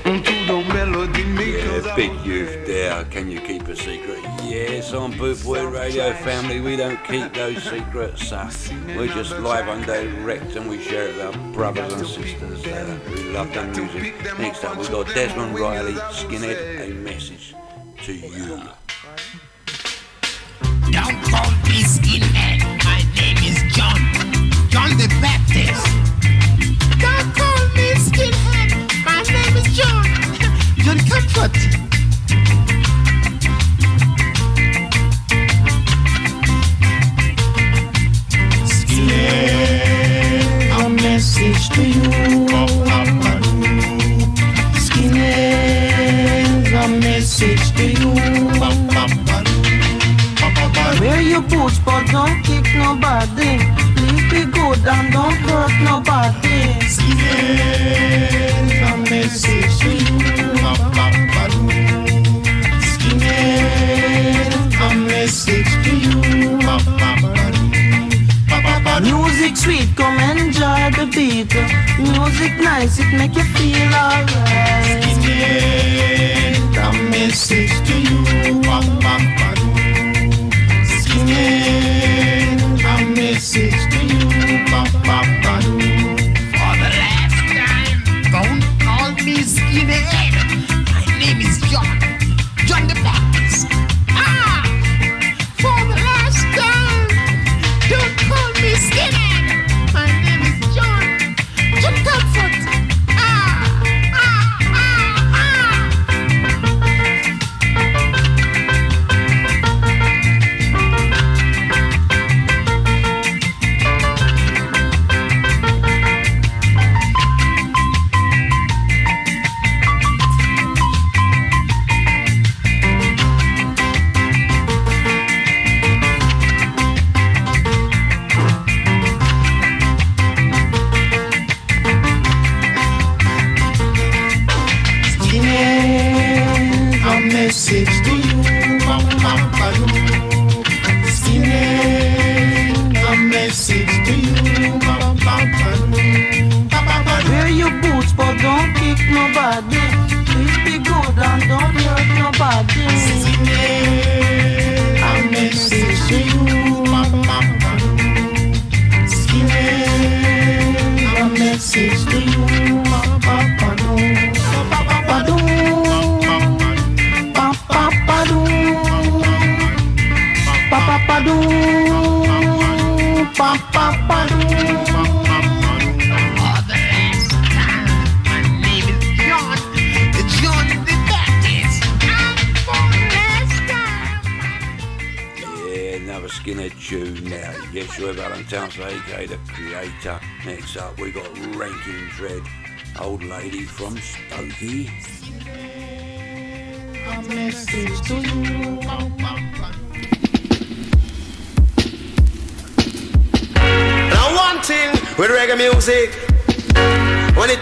Until 0.05 0.47
the 0.47 0.75
melody 0.75 1.23
Yeah, 1.23 1.95
big 1.97 2.13
youth 2.25 2.67
there. 2.67 3.05
Can 3.05 3.31
you 3.31 3.41
keep 3.41 3.69
a 3.69 3.77
secret? 3.77 4.19
Yes, 4.43 4.93
on 4.93 5.13
Bootboy 5.13 5.73
Radio 5.73 6.13
family, 6.13 6.61
we 6.61 6.77
don't 6.77 7.03
keep 7.05 7.33
those 7.33 7.63
secrets. 7.63 8.33
Uh, 8.33 8.51
we're 8.89 9.07
just 9.07 9.39
live 9.39 9.69
and 9.69 9.87
direct 9.87 10.57
and 10.57 10.69
we 10.69 10.83
share 10.83 11.09
it 11.09 11.17
with 11.17 11.27
our 11.27 11.53
brothers 11.53 11.93
and 11.93 12.07
sisters 12.07 12.67
uh, 12.67 12.99
who 13.07 13.33
love 13.33 13.53
that 13.55 13.77
music. 13.77 14.15
Next 14.39 14.65
up, 14.65 14.77
we've 14.77 14.91
got 14.91 15.07
Desmond 15.15 15.59
Riley, 15.59 15.95
Skinhead, 15.95 16.72
me 22.21 22.42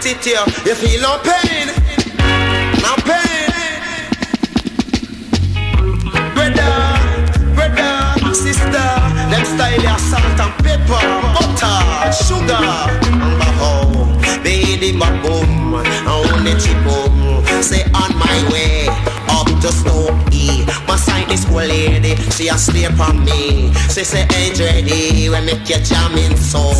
when 0.03 0.15
it 0.15 0.23
hit 0.23 0.25
you, 0.25 0.75
feel 0.75 1.01
no 1.01 1.17
pain, 1.19 1.67
no 2.81 2.95
pain. 3.05 3.49
Brother, 6.33 6.73
brother, 7.55 8.33
sister, 8.33 8.71
them 9.29 9.45
style 9.45 9.81
ya 9.81 9.95
salt 9.97 10.39
and 10.39 10.53
pepper, 10.63 11.03
butter, 11.35 12.11
sugar, 12.13 12.63
and 13.07 13.41
baho, 13.41 14.43
baby 14.43 14.91
chip 14.93 15.13
boom. 15.21 15.61
Say 16.05 16.27
on 16.27 16.85
my 16.85 17.00
she 22.41 22.47
a 22.47 22.57
sleep 22.57 22.99
on 22.99 23.23
me. 23.23 23.71
She 23.93 24.03
say, 24.03 24.25
hey 24.33 24.49
eh, 24.49 24.49
eh, 24.49 24.55
Dreddy, 24.55 25.29
we 25.29 25.39
make 25.45 25.69
you 25.69 25.77
jamming 25.85 26.35
so. 26.37 26.73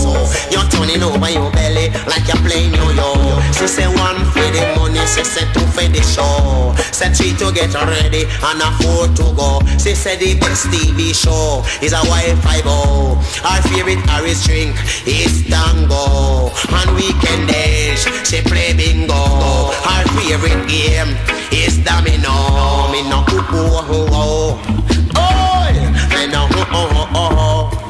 You're 0.49 0.65
turning 0.73 1.03
over 1.03 1.29
your 1.29 1.51
belly 1.51 1.93
like 2.09 2.25
you're 2.25 2.41
playing 2.41 2.73
yo-yo. 2.73 3.37
She 3.53 3.67
say 3.67 3.85
one 3.85 4.17
for 4.33 4.41
the 4.41 4.63
money, 4.77 5.05
she 5.13 5.23
say 5.23 5.45
two 5.53 5.61
for 5.69 5.85
the 5.85 6.01
show. 6.01 6.73
Say 6.91 7.13
three 7.13 7.33
to 7.37 7.53
get 7.53 7.73
ready 7.73 8.25
and 8.25 8.61
a 8.61 8.69
four 8.81 9.05
to 9.05 9.25
go. 9.37 9.61
She 9.77 9.93
say 9.93 10.17
the 10.17 10.39
best 10.39 10.65
TV 10.73 11.13
show 11.13 11.61
is 11.85 11.93
a 11.93 12.01
Wi-Fi 12.09 12.61
bow. 12.65 13.15
Her 13.45 13.61
favorite 13.69 14.01
Irish 14.09 14.45
drink 14.45 14.73
is 15.05 15.45
tango. 15.45 16.49
On 16.73 16.87
weekend 16.97 17.49
days, 17.49 18.01
she 18.25 18.41
play 18.41 18.73
bingo. 18.73 19.69
Her 19.85 20.03
favorite 20.17 20.65
game 20.65 21.13
is 21.53 21.77
domino. 21.85 22.89
Me 22.89 23.05
no. 23.09 23.21
Oh, 23.53 25.00
me 26.31 26.37
no 26.37 26.47
ooh 26.47 26.63
uh, 26.71 26.95
ooh 26.95 27.17
uh, 27.17 27.35
ooh. 27.35 27.81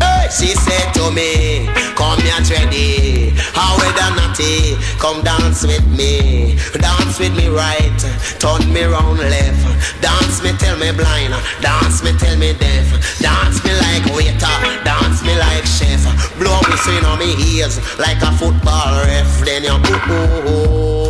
Uh, 0.00 0.20
hey, 0.20 0.28
she 0.30 0.54
said 0.54 0.92
to 0.94 1.10
me, 1.14 1.66
come 1.94 2.18
here 2.20 2.42
ready. 2.50 3.30
How 3.54 3.76
weather 3.78 4.10
natty, 4.18 4.76
come 4.98 5.22
dance 5.22 5.62
with 5.62 5.86
me. 5.86 6.56
Dance 6.74 7.18
with 7.18 7.36
me 7.36 7.48
right, 7.48 7.98
turn 8.38 8.66
me 8.72 8.82
round 8.84 9.18
left. 9.18 10.02
Dance 10.02 10.42
me 10.42 10.52
tell 10.58 10.76
me 10.78 10.90
blind, 10.92 11.34
dance 11.60 12.02
me 12.02 12.12
tell 12.18 12.36
me 12.36 12.52
deaf. 12.54 12.86
Dance 13.20 13.62
me 13.64 13.72
like 13.86 14.04
waiter, 14.14 14.58
dance 14.82 15.22
me 15.22 15.36
like 15.38 15.64
chef. 15.64 16.02
Blow 16.38 16.58
whistle 16.68 17.06
on 17.06 17.18
me 17.18 17.34
ears 17.54 17.78
like 17.98 18.20
a 18.22 18.32
football 18.32 18.92
ref. 19.06 19.44
Then 19.44 19.62
you 19.62 19.76
ooh 20.10 21.04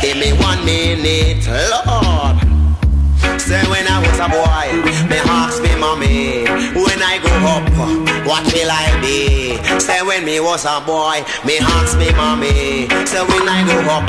give 0.00 0.16
me 0.16 0.32
one 0.32 0.64
minute, 0.64 1.46
Lord. 1.46 2.27
Say 3.48 3.64
when 3.72 3.88
I 3.88 3.96
was 4.04 4.20
a 4.20 4.28
boy, 4.28 4.68
me 5.08 5.16
ask 5.24 5.62
me 5.62 5.72
mommy, 5.80 6.44
when 6.76 7.00
I 7.00 7.16
grow 7.16 7.48
up, 7.48 7.64
what 8.28 8.44
will 8.52 8.68
I 8.68 8.92
be? 9.00 9.56
Say 9.80 10.02
when 10.04 10.26
me 10.26 10.38
was 10.38 10.66
a 10.66 10.84
boy, 10.84 11.24
me 11.48 11.56
ask 11.56 11.96
me 11.96 12.12
mommy, 12.12 12.92
say 13.08 13.24
when 13.24 13.48
I 13.48 13.64
grow 13.64 13.88
up, 13.88 14.04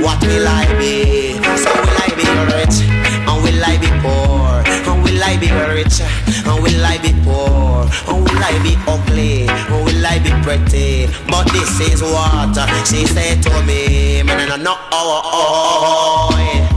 what 0.00 0.16
will 0.24 0.48
I 0.48 0.64
be? 0.80 1.36
So 1.60 1.68
will 1.76 1.98
I 2.00 2.08
be 2.16 2.24
rich, 2.56 2.80
and 3.28 3.36
will 3.44 3.60
I 3.60 3.76
be 3.76 3.92
poor? 4.00 4.64
And 4.88 5.04
will 5.04 5.24
I 5.28 5.36
be 5.36 5.52
rich, 5.76 6.00
and 6.00 6.56
will 6.64 6.80
I 6.80 6.96
be 7.04 7.12
poor? 7.20 7.84
And 8.08 8.24
will 8.24 8.40
I 8.40 8.56
be 8.64 8.80
ugly, 8.88 9.44
and 9.46 9.84
will 9.84 10.06
I 10.06 10.16
be 10.24 10.32
pretty? 10.40 11.04
But 11.28 11.52
this 11.52 11.84
is 11.84 12.00
what 12.00 12.56
she 12.88 13.04
said 13.04 13.42
to 13.42 13.62
me, 13.68 14.22
man, 14.22 14.50
I 14.50 14.56
know, 14.56 14.72
oh, 14.90 15.20
oh, 15.22 16.30
oh, 16.32 16.69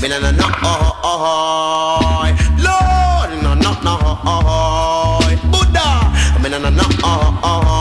me 0.00 0.08
na 0.08 0.18
na 0.18 0.30
na 0.32 0.46
oh 0.64 0.96
oh 1.04 2.24
Lord 2.66 3.30
na 3.42 3.52
na 3.54 3.70
na 3.84 3.92
oh 4.24 5.20
Buddha 5.52 5.88
na 6.48 6.58
oh 7.04 7.34
oh 7.44 7.79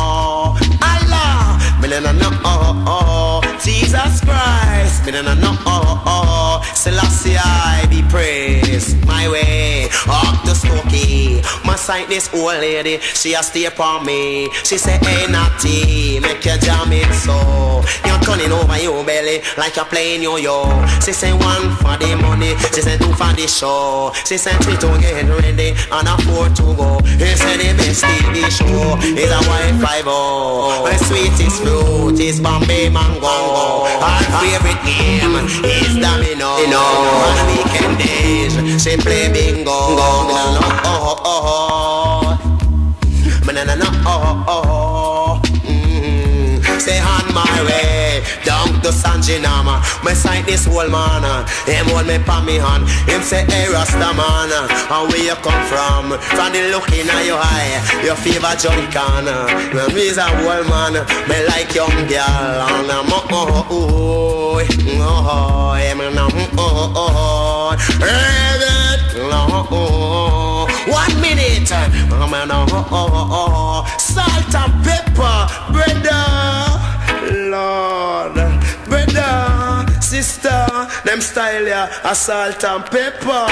Jesus 3.70 4.22
Christ. 4.26 5.06
Me 5.06 5.12
na 5.12 5.36
oh 5.66 6.04
oh. 6.06 6.62
Selassie 6.74 7.38
I 7.38 7.86
be 7.90 8.02
praised. 8.10 8.98
My 9.06 9.30
way 9.30 9.90
up 10.08 10.44
the 10.44 10.54
smoky. 10.54 11.42
My 11.64 11.76
sight 11.76 12.08
this 12.10 12.34
old 12.34 12.58
lady 12.66 12.98
she 13.00 13.34
a 13.34 13.44
stay 13.44 13.66
upon 13.66 14.06
me. 14.06 14.50
She 14.64 14.78
say 14.78 14.98
hey 15.06 15.32
naughty 15.32 16.20
make 16.20 16.44
you 16.46 16.58
jam 16.58 16.92
it 16.92 17.14
so. 17.14 17.38
You're 18.06 18.20
turning 18.26 18.52
over 18.52 18.80
your 18.82 19.06
belly 19.06 19.42
like 19.58 19.76
you're 19.76 19.86
playing 19.86 20.24
yo-yo 20.24 20.66
she 21.04 21.14
say 21.14 21.34
one 21.34 21.76
for 21.78 21.96
the 22.02 22.18
money. 22.22 22.58
She 22.74 22.82
say 22.82 22.98
two 22.98 23.14
for 23.14 23.32
the 23.38 23.46
show. 23.48 24.12
She 24.26 24.38
say 24.38 24.54
three 24.64 24.78
to 24.78 24.90
get 25.00 25.30
ready 25.30 25.78
and 25.92 26.08
a 26.08 26.16
four 26.26 26.50
to 26.50 26.66
go. 26.74 27.00
He 27.22 27.30
say 27.38 27.58
the 27.62 27.78
best 27.78 28.04
TV 28.04 28.50
show 28.50 28.98
is 29.14 29.30
a 29.30 29.42
Wi-Fi 29.46 30.02
oh 30.06 30.84
my 30.84 30.96
sweetest 30.98 31.62
fruit 31.62 32.20
is 32.20 32.40
Bombay 32.40 32.90
Mango 32.90 33.59
her 34.04 34.40
favorite 34.42 34.82
game 34.86 35.36
is 35.64 35.94
Domino. 35.98 36.58
You 36.58 36.68
know. 36.70 36.92
On 37.28 37.38
weekend 37.52 37.98
days 38.00 38.54
she 38.82 38.98
play 38.98 39.32
bingo. 39.32 39.72
Oh 39.72 40.28
oh 40.86 41.16
oh 41.24 41.26
oh 41.26 42.50
na 43.52 43.64
na 43.64 43.76
na 43.76 43.90
oh. 44.06 44.44
Oh 44.48 45.42
mm. 45.68 46.80
say 46.80 47.00
on 47.00 47.26
my 47.34 47.64
way 47.68 47.99
down 48.82 48.92
to 48.92 48.98
San 48.98 49.20
me 50.04 50.14
sight 50.14 50.46
this 50.46 50.68
old 50.68 50.92
man 50.92 51.24
uh, 51.24 51.46
him 51.66 51.86
hold 51.88 52.08
me 52.08 52.18
pa 52.20 52.42
me 52.44 52.56
hand. 52.56 52.88
Him 53.08 53.22
say 53.22 53.46
hey 53.46 53.68
Rasta 53.72 53.98
man 53.98 54.52
uh, 54.52 54.68
and 54.92 55.12
where 55.12 55.24
you 55.24 55.36
come 55.44 55.64
from? 55.68 56.18
From 56.36 56.54
the 56.54 56.70
look 56.72 56.90
in 56.94 57.08
your 57.26 57.40
eye 57.40 57.82
your 58.04 58.16
fever 58.16 58.56
Johnny 58.58 58.88
Can 58.92 59.28
uh, 59.28 59.90
me's 59.94 60.18
a 60.18 60.28
old 60.44 60.68
man. 60.68 60.94
Me 61.28 61.46
like 61.48 61.74
young 61.76 62.08
girl 62.08 62.20
and 62.20 62.92
I'm 62.92 63.12
oh 63.12 63.28
oh 63.32 63.68
oh 63.70 64.10
oh 64.50 64.64
no 66.14 66.28
oh 66.28 66.48
oh 66.58 66.94
oh 66.96 67.78
oh 69.72 70.68
one 70.88 71.22
minute. 71.22 71.72
Uh, 71.72 71.90
I'm 72.12 72.34
an 72.34 72.52
oh 72.52 72.66
oh 72.92 73.28
oh 73.32 73.98
salt 73.98 74.56
and 74.56 74.74
pepper 74.84 75.48
brother 75.72 76.69
sister, 80.22 80.68
them 81.06 81.22
style 81.22 81.66
ya, 81.68 81.88
a 82.04 82.14
salt 82.14 82.64
and 82.64 82.84
pepper. 82.86 83.46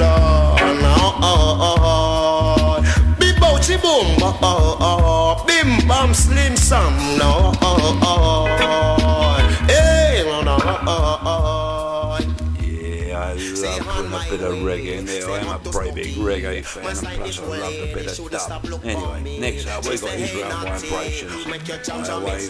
Lord, 0.00 0.60
oh, 0.82 1.18
oh, 1.22 1.76
oh. 1.92 3.16
Be 3.20 3.32
bouncy 3.32 3.76
boom, 3.80 4.16
oh, 4.22 4.38
oh, 4.42 4.76
oh. 4.80 5.44
Bim 5.46 5.86
bam 5.86 6.14
slim 6.14 6.56
sam, 6.56 6.92
no, 7.18 7.52
oh, 7.60 7.98
oh, 8.02 8.46
oh. 8.60 9.66
Hey, 9.66 10.22
no, 10.24 10.40
no, 10.40 10.56
oh, 10.58 11.20
oh, 11.24 12.18
Yeah, 12.62 13.18
I 13.18 13.32
love 13.78 14.12
a 14.12 14.30
bit 14.30 14.40
of 14.40 14.54
reggae 14.64 14.98
in 14.98 15.04
there. 15.04 15.30
I 15.30 15.38
am 15.40 15.48
a 15.48 15.58
pretty 15.70 15.92
big 15.92 16.14
reggae 16.16 16.64
fan, 16.64 16.86
and 16.86 16.96
plus 16.96 17.40
I 17.40 17.44
love 17.44 17.72
a 17.74 17.94
bit 17.94 18.18
of 18.18 18.30
dub. 18.30 18.84
Anyway, 18.84 19.38
next 19.38 19.66
up 19.66 19.84
we 19.84 19.98
got 19.98 20.14
Israel 20.14 20.50
Vibrations. 20.64 21.46
Way, 21.46 22.48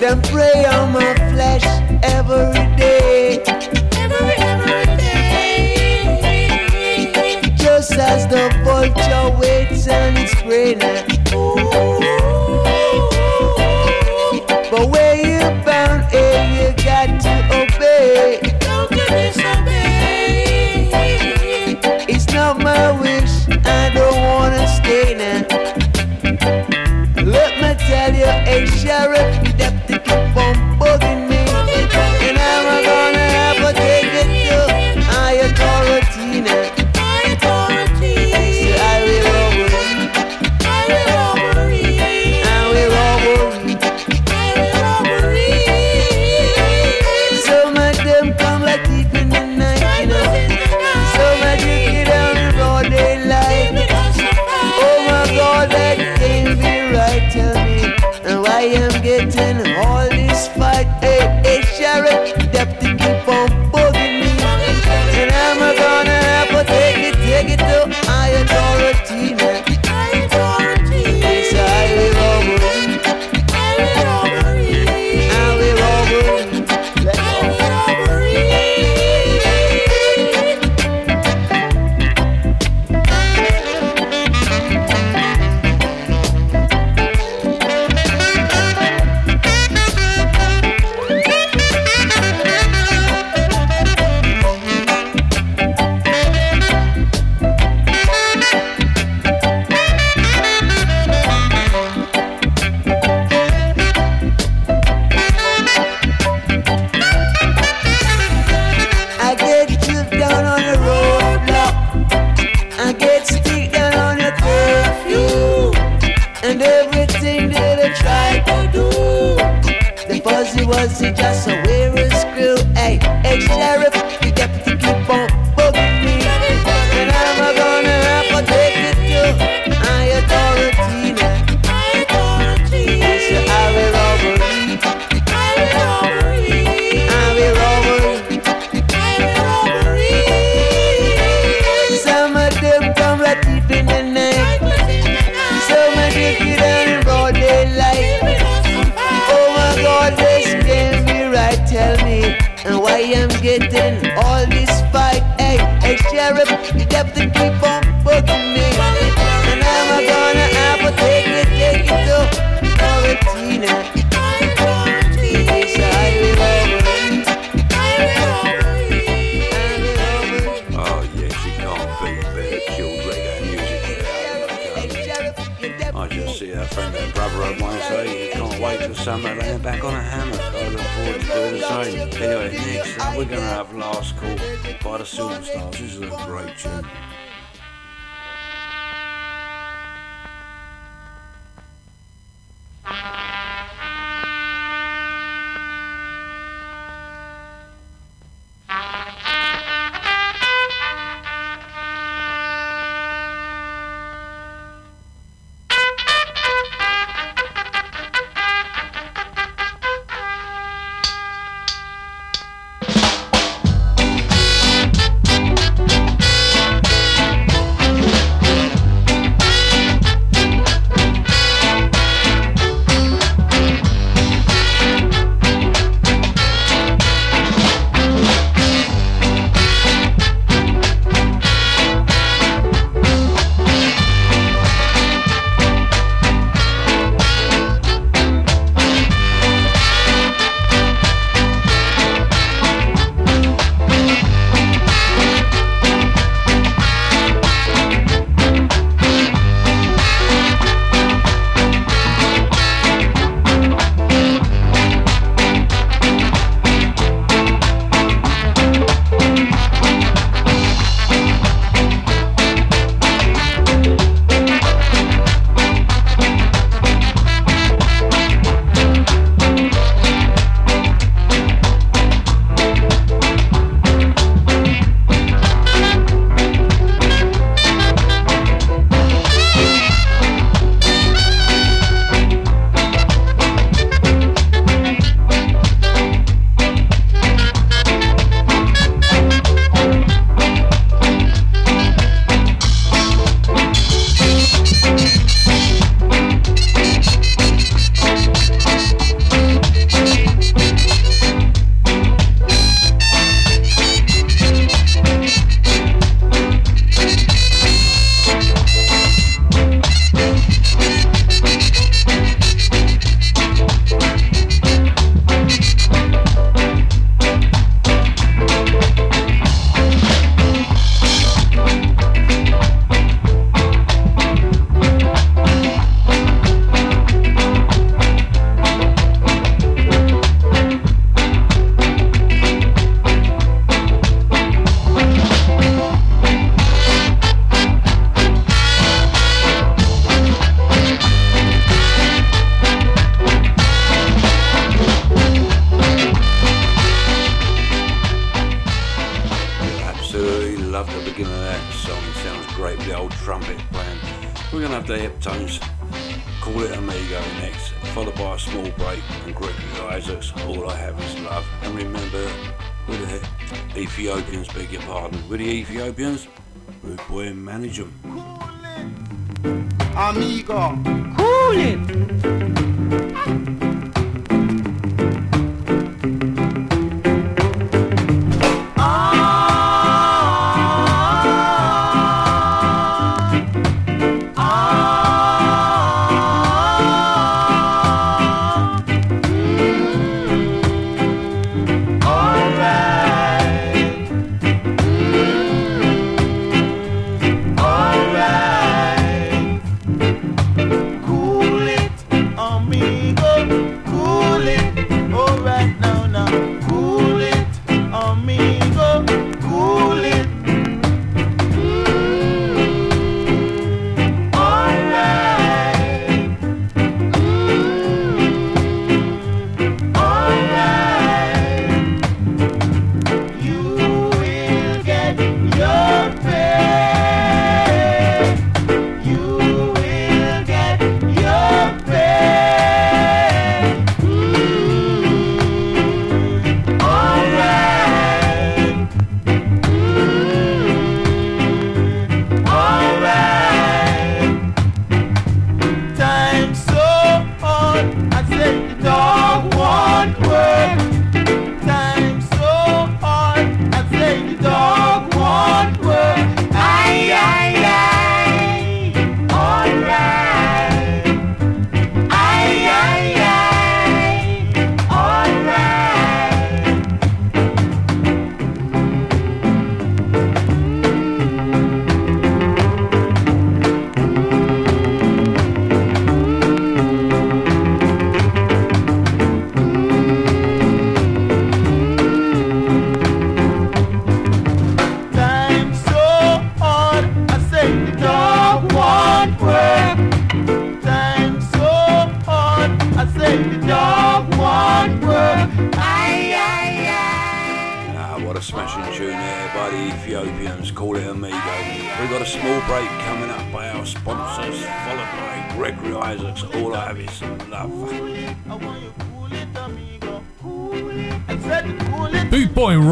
Them 0.00 0.20
prey 0.20 0.66
on 0.66 0.92
my 0.92 1.14
flesh 1.32 1.64
every 2.02 2.52
day. 2.76 3.42
Every, 3.96 4.36
every 4.36 4.84
day. 4.98 5.94
Just 7.56 7.92
as 7.92 8.26
the 8.26 8.50
vulture 8.62 9.30
waits 9.38 9.88
and 9.88 10.18
its 10.18 10.34
prey 10.42 10.74
ooh, 11.34 11.56
But 14.70 14.90
wait. 14.90 15.05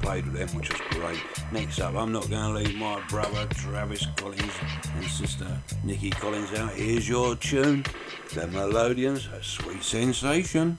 played 0.00 0.24
with 0.26 0.34
them, 0.34 0.48
which 0.56 0.70
was 0.70 0.80
great. 0.90 1.20
Next 1.52 1.80
up, 1.80 1.94
I'm 1.94 2.12
not 2.12 2.28
going 2.28 2.42
to 2.54 2.60
leave 2.60 2.76
my 2.76 3.00
brother 3.08 3.46
Travis 3.54 4.06
Collins 4.16 4.52
and 4.94 5.04
sister 5.04 5.46
Nikki 5.84 6.10
Collins 6.10 6.52
out. 6.54 6.72
Here's 6.72 7.08
your 7.08 7.36
tune, 7.36 7.84
The 8.34 8.46
Melodians, 8.48 9.26
a 9.32 9.42
sweet 9.42 9.82
sensation. 9.82 10.78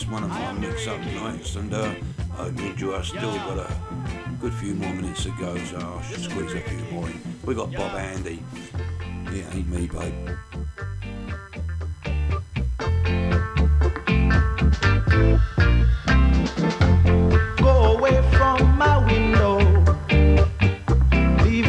it's 0.00 0.08
one 0.08 0.22
of 0.22 0.28
my 0.28 0.52
mix-up 0.52 1.00
nights, 1.00 1.56
and 1.56 1.74
uh, 1.74 1.92
I 2.38 2.50
need 2.50 2.80
you. 2.80 2.94
I 2.94 3.02
still 3.02 3.34
got 3.34 3.58
a 3.58 3.68
good 4.40 4.54
few 4.54 4.74
more 4.74 4.94
minutes 4.94 5.24
to 5.24 5.30
go, 5.40 5.58
so 5.64 5.76
I 5.76 6.02
should 6.02 6.20
squeeze 6.20 6.52
a 6.52 6.60
few 6.60 6.78
more 6.92 7.08
in. 7.08 7.20
We 7.44 7.56
got 7.56 7.72
Bob 7.72 7.96
Andy. 7.96 8.40
It 9.32 9.44
ain't 9.52 9.68
me, 9.68 9.88
babe. 9.88 10.36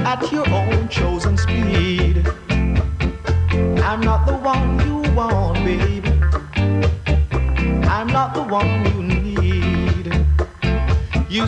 at 0.06 0.32
your 0.32 0.50
own 0.50 0.90
chosen 0.90 1.38
spot. 1.38 1.49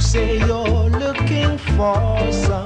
say 0.02 0.40
you're 0.40 0.90
looking 0.90 1.58
for 1.60 2.32
some. 2.32 2.61